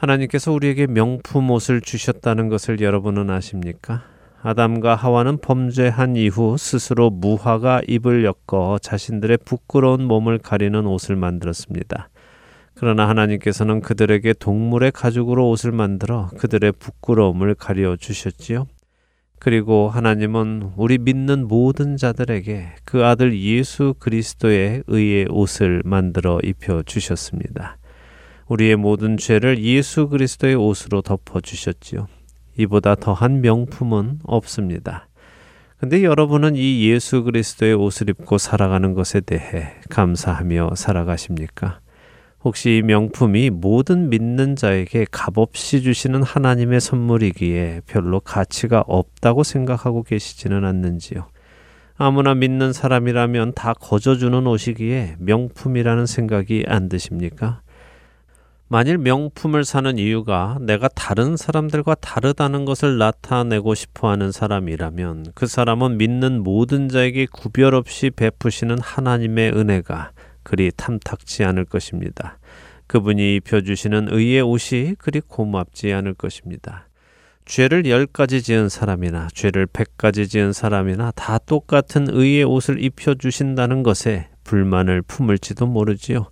하나님께서 0.00 0.50
우리에게 0.52 0.86
명품 0.86 1.50
옷을 1.50 1.82
주셨다는 1.82 2.48
것을 2.48 2.80
여러분은 2.80 3.28
아십니까? 3.28 4.02
아담과 4.42 4.94
하와는 4.94 5.42
범죄한 5.42 6.16
이후 6.16 6.56
스스로 6.56 7.10
무화과 7.10 7.82
잎을 7.86 8.24
엮어 8.24 8.78
자신들의 8.78 9.40
부끄러운 9.44 10.04
몸을 10.04 10.38
가리는 10.38 10.86
옷을 10.86 11.16
만들었습니다. 11.16 12.08
그러나 12.72 13.10
하나님께서는 13.10 13.82
그들에게 13.82 14.32
동물의 14.32 14.92
가죽으로 14.92 15.50
옷을 15.50 15.70
만들어 15.70 16.30
그들의 16.38 16.72
부끄러움을 16.78 17.54
가려 17.54 17.96
주셨지요. 17.96 18.66
그리고 19.38 19.90
하나님은 19.90 20.72
우리 20.76 20.96
믿는 20.96 21.46
모든 21.46 21.98
자들에게 21.98 22.76
그 22.86 23.04
아들 23.04 23.38
예수 23.38 23.94
그리스도의 23.98 24.82
의의 24.86 25.26
옷을 25.28 25.82
만들어 25.84 26.38
입혀 26.42 26.82
주셨습니다. 26.84 27.76
우리의 28.50 28.74
모든 28.74 29.16
죄를 29.16 29.62
예수 29.62 30.08
그리스도의 30.08 30.56
옷으로 30.56 31.02
덮어 31.02 31.40
주셨지요. 31.40 32.08
이보다 32.58 32.96
더한 32.96 33.42
명품은 33.42 34.18
없습니다. 34.24 35.06
근데 35.78 36.02
여러분은 36.02 36.56
이 36.56 36.88
예수 36.90 37.22
그리스도의 37.22 37.74
옷을 37.74 38.10
입고 38.10 38.38
살아가는 38.38 38.92
것에 38.92 39.20
대해 39.20 39.74
감사하며 39.88 40.72
살아가십니까? 40.74 41.78
혹시 42.42 42.78
이 42.78 42.82
명품이 42.82 43.50
모든 43.50 44.08
믿는 44.10 44.56
자에게 44.56 45.06
값없이 45.12 45.82
주시는 45.82 46.24
하나님의 46.24 46.80
선물이기에 46.80 47.82
별로 47.86 48.18
가치가 48.18 48.82
없다고 48.88 49.44
생각하고 49.44 50.02
계시지는 50.02 50.64
않는지요? 50.64 51.28
아무나 51.96 52.34
믿는 52.34 52.72
사람이라면 52.72 53.52
다 53.54 53.74
거저주는 53.74 54.44
옷이기에 54.44 55.16
명품이라는 55.20 56.06
생각이 56.06 56.64
안 56.66 56.88
드십니까? 56.88 57.60
만일 58.72 58.98
명품을 58.98 59.64
사는 59.64 59.98
이유가 59.98 60.56
내가 60.60 60.86
다른 60.86 61.36
사람들과 61.36 61.96
다르다는 61.96 62.64
것을 62.64 62.98
나타내고 62.98 63.74
싶어 63.74 64.10
하는 64.10 64.30
사람이라면 64.30 65.32
그 65.34 65.48
사람은 65.48 65.98
믿는 65.98 66.44
모든 66.44 66.88
자에게 66.88 67.26
구별 67.32 67.74
없이 67.74 68.10
베푸시는 68.10 68.78
하나님의 68.78 69.54
은혜가 69.56 70.12
그리 70.44 70.70
탐탁지 70.76 71.42
않을 71.42 71.64
것입니다. 71.64 72.38
그분이 72.86 73.34
입혀주시는 73.38 74.06
의의 74.12 74.42
옷이 74.42 74.94
그리 74.98 75.18
고맙지 75.18 75.92
않을 75.92 76.14
것입니다. 76.14 76.86
죄를 77.46 77.86
열 77.86 78.06
가지 78.06 78.40
지은 78.40 78.68
사람이나 78.68 79.26
죄를 79.34 79.66
백 79.66 79.98
가지 79.98 80.28
지은 80.28 80.52
사람이나 80.52 81.10
다 81.16 81.38
똑같은 81.38 82.06
의의 82.08 82.44
옷을 82.44 82.80
입혀주신다는 82.84 83.82
것에 83.82 84.28
불만을 84.44 85.02
품을지도 85.02 85.66
모르지요. 85.66 86.28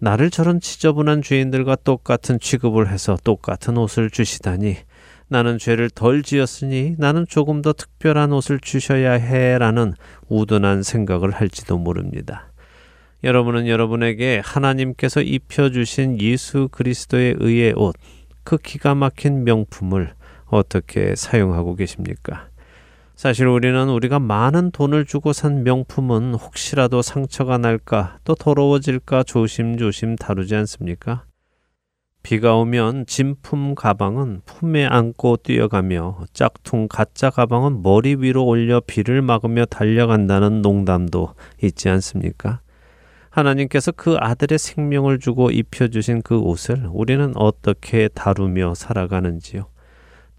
나를 0.00 0.30
저런 0.30 0.60
지저분한 0.60 1.22
죄인들과 1.22 1.76
똑같은 1.76 2.40
취급을 2.40 2.88
해서 2.88 3.16
똑같은 3.22 3.76
옷을 3.76 4.10
주시다니 4.10 4.76
나는 5.28 5.58
죄를 5.58 5.90
덜 5.90 6.22
지었으니 6.22 6.96
나는 6.98 7.26
조금 7.28 7.62
더 7.62 7.72
특별한 7.72 8.32
옷을 8.32 8.58
주셔야 8.60 9.12
해라는 9.12 9.94
우둔한 10.28 10.82
생각을 10.82 11.30
할지도 11.30 11.78
모릅니다. 11.78 12.50
여러분은 13.22 13.68
여러분에게 13.68 14.40
하나님께서 14.42 15.20
입혀주신 15.20 16.20
예수 16.20 16.68
그리스도의 16.72 17.36
의의 17.38 17.74
옷, 17.76 17.94
그 18.42 18.56
기가 18.56 18.94
막힌 18.94 19.44
명품을 19.44 20.14
어떻게 20.46 21.14
사용하고 21.14 21.76
계십니까? 21.76 22.48
사실 23.20 23.46
우리는 23.48 23.90
우리가 23.90 24.18
많은 24.18 24.70
돈을 24.70 25.04
주고 25.04 25.34
산 25.34 25.62
명품은 25.62 26.32
혹시라도 26.32 27.02
상처가 27.02 27.58
날까 27.58 28.18
또 28.24 28.34
더러워질까 28.34 29.24
조심조심 29.24 30.16
다루지 30.16 30.56
않습니까? 30.56 31.26
비가 32.22 32.56
오면 32.56 33.04
진품 33.04 33.74
가방은 33.74 34.40
품에 34.46 34.86
안고 34.86 35.36
뛰어가며 35.42 36.24
짝퉁 36.32 36.88
가짜 36.88 37.28
가방은 37.28 37.82
머리 37.82 38.14
위로 38.14 38.46
올려 38.46 38.80
비를 38.80 39.20
막으며 39.20 39.66
달려간다는 39.66 40.62
농담도 40.62 41.34
있지 41.62 41.90
않습니까? 41.90 42.62
하나님께서 43.28 43.92
그 43.92 44.16
아들의 44.18 44.58
생명을 44.58 45.18
주고 45.18 45.50
입혀주신 45.50 46.22
그 46.22 46.38
옷을 46.38 46.88
우리는 46.90 47.34
어떻게 47.36 48.08
다루며 48.08 48.72
살아가는지요. 48.74 49.66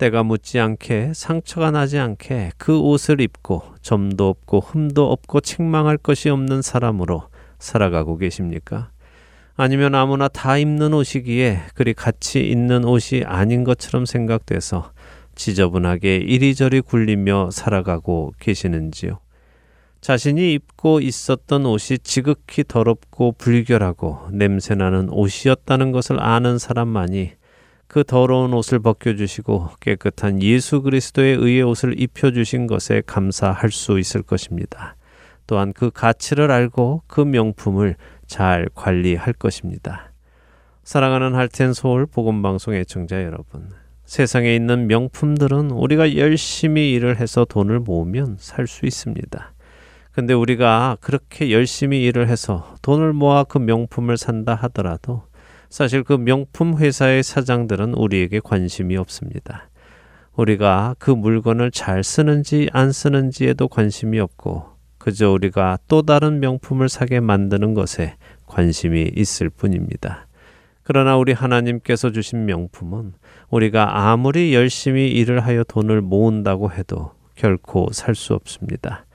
때가 0.02 0.24
묻지 0.24 0.60
않게 0.60 1.12
상처가 1.14 1.70
나지 1.70 2.00
않게 2.00 2.54
그 2.58 2.80
옷을 2.80 3.22
입고 3.22 3.62
점도 3.84 4.30
없고 4.30 4.60
흠도 4.62 5.12
없고 5.12 5.42
책망할 5.42 5.98
것이 5.98 6.30
없는 6.30 6.64
사람으로 6.64 7.28
살아가고 7.60 8.18
계십니까? 8.18 8.90
아니면 9.56 9.94
아무나 9.94 10.28
다 10.28 10.58
입는 10.58 10.96
옷이기에 10.96 11.60
그리 11.76 11.94
가치 11.94 12.40
있는 12.40 12.84
옷이 12.84 13.26
아닌 13.26 13.64
것처럼 13.64 14.08
생각돼서 14.08 14.92
지저분하게 15.36 16.16
이리저리 16.16 16.82
굴리며 16.82 17.52
살아가고 17.52 18.34
계시는지요? 18.40 19.20
자신이 20.02 20.54
입고 20.54 21.02
있었던 21.02 21.68
옷이 21.68 22.00
지극히 22.00 22.64
더럽고 22.68 23.34
불결하고 23.34 24.30
냄새나는 24.32 25.10
옷이었다는 25.10 25.92
것을 25.92 26.20
아는 26.20 26.58
사람만이 26.58 27.34
그 27.92 28.06
더러운 28.06 28.54
옷을 28.54 28.80
벗겨주시고 28.80 29.72
깨끗한 29.82 30.42
예수 30.42 30.82
그리스도의 30.82 31.36
의의 31.36 31.64
옷을 31.64 32.00
입혀주신 32.00 32.66
것에 32.66 33.04
감사할 33.06 33.70
수 33.70 34.00
있을 34.00 34.22
것입니다. 34.22 34.96
또한 35.46 35.74
그 35.74 35.92
가치를 35.92 36.52
알고 36.52 37.04
그 37.08 37.20
명품을 37.20 37.98
잘 38.28 38.70
관리할 38.76 39.34
것입니다. 39.34 40.14
사랑하는 40.86 41.36
할텐 41.36 41.74
서울 41.74 42.06
복음방송 42.06 42.76
애청자 42.76 43.22
여러분. 43.26 43.68
세상에 44.06 44.56
있는 44.56 44.88
명품들은 44.88 45.72
우리가 45.72 46.16
열심히 46.16 46.94
일을 46.94 47.20
해서 47.20 47.44
돈을 47.44 47.82
모으면 47.82 48.38
살 48.40 48.68
수 48.68 48.86
있습니다. 48.86 49.54
근데 50.14 50.34
우리가 50.34 50.96
그렇게 51.02 51.52
열심히 51.52 52.04
일을 52.06 52.30
해서 52.30 52.74
돈을 52.84 53.12
모아 53.12 53.44
그 53.44 53.58
명품을 53.58 54.16
산다 54.16 54.56
하더라도 54.56 55.24
사실 55.72 56.04
그 56.04 56.12
명품 56.12 56.78
회사의 56.78 57.24
사장들은 57.24 57.94
우리에게 57.94 58.42
관심이 58.42 58.98
없습니다. 58.98 59.70
우리가 60.36 60.98
그 61.00 61.12
물건을 61.12 61.72
잘 61.72 62.04
쓰는지 62.04 62.70
안 62.74 62.92
쓰는지에도 62.92 63.70
관심이 63.70 64.20
없고 64.20 64.66
그저 64.98 65.32
우리가 65.32 65.80
또 65.88 66.02
다른 66.02 66.42
명품을 66.42 66.90
사게 66.90 67.22
만드는 67.22 67.74
것에 67.74 68.16
관심이 68.48 69.12
있을 69.16 69.50
뿐입니다. 69.50 70.28
그러나 70.84 71.16
우리 71.16 71.32
하나님께서 71.32 72.12
주신 72.12 72.46
명품은 72.46 73.14
우리가 73.50 74.10
아무리 74.10 74.54
열심히 74.54 75.10
일을 75.12 75.40
하여 75.40 75.64
돈을 75.64 76.02
모은다고 76.02 76.74
해도 76.74 77.14
결코 77.36 77.88
살 77.94 78.14
수 78.14 78.34
없습니다. 78.34 79.06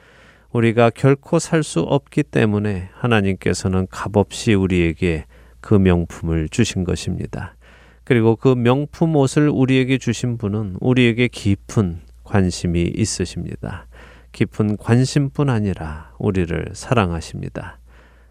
우리가 0.53 0.89
결코 0.89 1.39
살 1.39 1.63
수 1.63 1.81
없기 1.81 2.23
때문에 2.23 2.89
하나님께서는 2.95 3.89
값없이 3.91 4.55
우리에게 4.55 5.27
그 5.67 5.75
명품을 5.75 6.49
주신 6.49 6.85
것입니다. 6.85 7.57
그리고 8.05 8.37
그 8.37 8.55
명품 8.55 9.17
옷을 9.17 9.49
우리에게 9.49 9.99
주신 9.99 10.39
분은 10.39 10.77
우리에게 10.79 11.27
깊은 11.27 12.03
관심이 12.23 12.83
있으십니다. 12.83 13.89
깊은 14.31 14.77
관심뿐 14.77 15.51
아니라 15.51 16.13
우리를 16.21 16.69
사랑하십니다. 16.73 17.81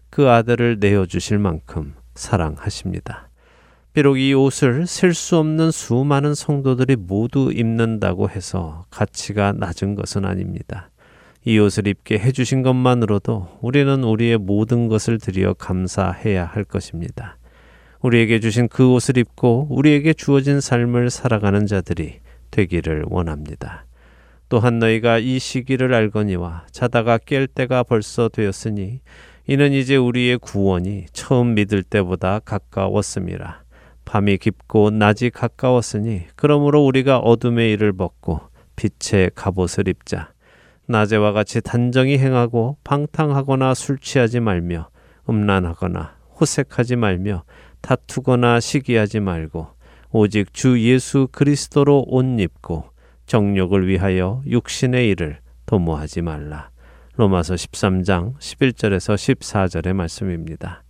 그 0.08 0.30
아들을 0.30 0.78
내어주실 0.80 1.36
만큼 1.36 1.92
사랑하십니다. 2.14 3.28
비록 3.92 4.16
이 4.16 4.32
옷을 4.32 4.86
셀 4.86 5.12
수 5.12 5.36
없는 5.36 5.72
수많은 5.72 6.34
성도들이 6.34 6.96
모두 6.96 7.52
입는다고 7.52 8.30
해서 8.30 8.86
가치가 8.88 9.52
낮은 9.52 9.94
것은 9.94 10.24
아닙니다. 10.24 10.88
이 11.48 11.60
옷을 11.60 11.86
입게 11.86 12.18
해주신 12.18 12.64
것만으로도 12.64 13.58
우리는 13.60 14.02
우리의 14.02 14.36
모든 14.36 14.88
것을 14.88 15.18
드려 15.18 15.54
감사해야 15.54 16.44
할 16.44 16.64
것입니다. 16.64 17.38
우리에게 18.00 18.40
주신 18.40 18.66
그 18.66 18.92
옷을 18.92 19.16
입고 19.16 19.68
우리에게 19.70 20.12
주어진 20.12 20.60
삶을 20.60 21.08
살아가는 21.08 21.64
자들이 21.68 22.18
되기를 22.50 23.04
원합니다. 23.06 23.86
또한 24.48 24.80
너희가 24.80 25.18
이 25.18 25.38
시기를 25.38 25.94
알거니와 25.94 26.66
자다가 26.72 27.16
깰 27.18 27.46
때가 27.54 27.84
벌써 27.84 28.28
되었으니 28.28 28.98
이는 29.46 29.72
이제 29.72 29.94
우리의 29.94 30.38
구원이 30.38 31.06
처음 31.12 31.54
믿을 31.54 31.84
때보다 31.84 32.40
가까웠음이라. 32.40 33.62
밤이 34.04 34.38
깊고 34.38 34.90
낮이 34.90 35.30
가까웠으니 35.30 36.22
그러므로 36.34 36.84
우리가 36.84 37.18
어둠의 37.18 37.70
일을 37.74 37.92
벗고 37.92 38.40
빛의 38.74 39.30
갑옷을 39.36 39.86
입자. 39.86 40.32
낮에와 40.88 41.32
같이 41.32 41.60
단정히 41.60 42.18
행하고 42.18 42.78
방탕하거나 42.84 43.74
술 43.74 43.98
취하지 43.98 44.40
말며 44.40 44.88
음란하거나 45.28 46.16
호색하지 46.40 46.96
말며 46.96 47.44
다투거나 47.80 48.60
시기하지 48.60 49.20
말고 49.20 49.68
오직 50.10 50.54
주 50.54 50.80
예수 50.80 51.28
그리스도로 51.30 52.04
옷 52.06 52.24
입고 52.40 52.90
정욕을 53.26 53.88
위하여 53.88 54.42
육신의 54.46 55.08
일을 55.10 55.40
도모하지 55.66 56.22
말라. 56.22 56.70
로마서 57.16 57.54
13장 57.54 58.36
11절에서 58.38 59.14
14절의 59.14 59.94
말씀입니다. 59.94 60.84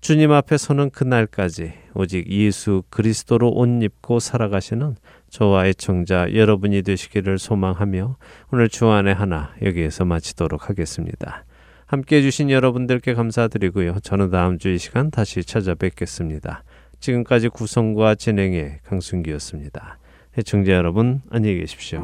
주님 0.00 0.32
앞에 0.32 0.58
서는 0.58 0.90
그날까지 0.90 1.72
오직 1.94 2.30
예수 2.30 2.82
그리스도로 2.90 3.50
옷 3.50 3.82
입고 3.82 4.20
살아가시는 4.20 4.96
저와 5.34 5.66
애청자 5.66 6.32
여러분이 6.32 6.82
되시기를 6.82 7.38
소망하며 7.38 8.16
오늘 8.52 8.68
주안의 8.68 9.14
하나 9.14 9.50
여기에서 9.62 10.04
마치도록 10.04 10.68
하겠습니다. 10.68 11.44
함께 11.86 12.18
해주신 12.18 12.50
여러분들께 12.50 13.14
감사드리고요. 13.14 13.96
저는 14.04 14.30
다음 14.30 14.58
주 14.58 14.68
이 14.68 14.78
시간 14.78 15.10
다시 15.10 15.42
찾아뵙겠습니다. 15.42 16.62
지금까지 17.00 17.48
구성과 17.48 18.14
진행의 18.14 18.78
강순기였습니다. 18.84 19.98
애청자 20.38 20.70
여러분 20.70 21.20
안녕히 21.30 21.58
계십시오. 21.58 21.98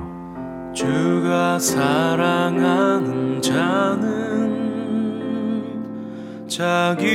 주가 0.75 1.57
사랑하는 1.61 3.41
자는 3.41 4.09
자기 6.49 7.07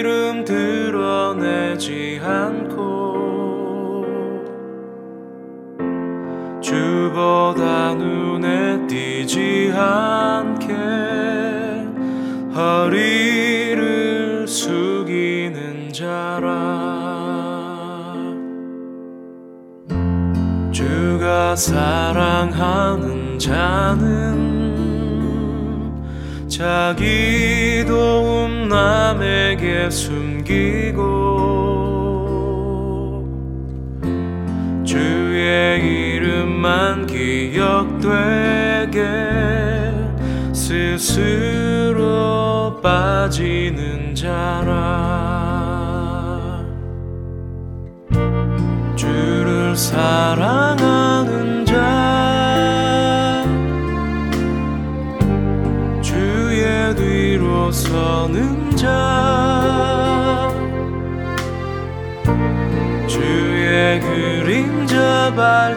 이름 0.00 0.44
드러내지 0.44 2.20
않고 2.24 3.15
주보다 6.66 7.94
눈에 7.94 8.84
띄지 8.88 9.70
않게 9.72 10.74
허리를 12.52 14.44
숙이는 14.48 15.92
자라. 15.92 16.56
주가 20.72 21.54
사랑하는 21.54 23.38
자는 23.38 24.66
자기 26.48 27.84
도움 27.86 28.68
남에게 28.68 29.88
숨기고 29.88 31.85
이름만 36.56 37.06
기억되게 37.06 38.16
스스로 40.54 42.00
빠지는 42.80 44.14
자라. 44.14 45.44
주를 48.96 49.76
사랑하는 49.76 51.66
자 51.66 51.74
주의 56.00 56.96
뒤로 56.96 57.70
서는 57.70 58.74
자 58.74 60.48
주의 63.06 64.00
그림자 64.00 65.34
밟지 65.36 65.75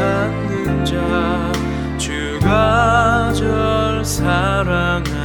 않는 0.00 0.84
자 0.84 1.52
주가 1.98 3.32
절 3.34 4.04
사랑하 4.04 5.15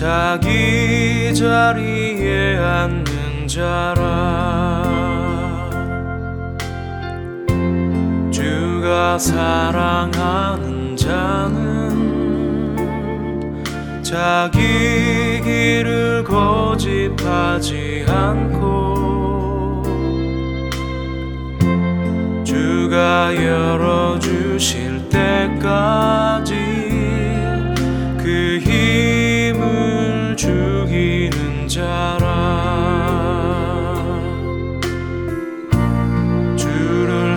자기 0.00 1.34
자리에 1.34 2.56
앉는 2.56 3.46
자라. 3.46 4.82
주가 8.30 9.18
사랑하는 9.18 10.96
자는 10.96 12.80
자기 14.02 15.42
길을 15.44 16.24
고집하지 16.24 18.06
않고 18.08 19.82
주가 22.42 23.34
열어주실 23.36 25.10
때까지 25.10 26.79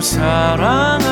사랑 0.04 1.03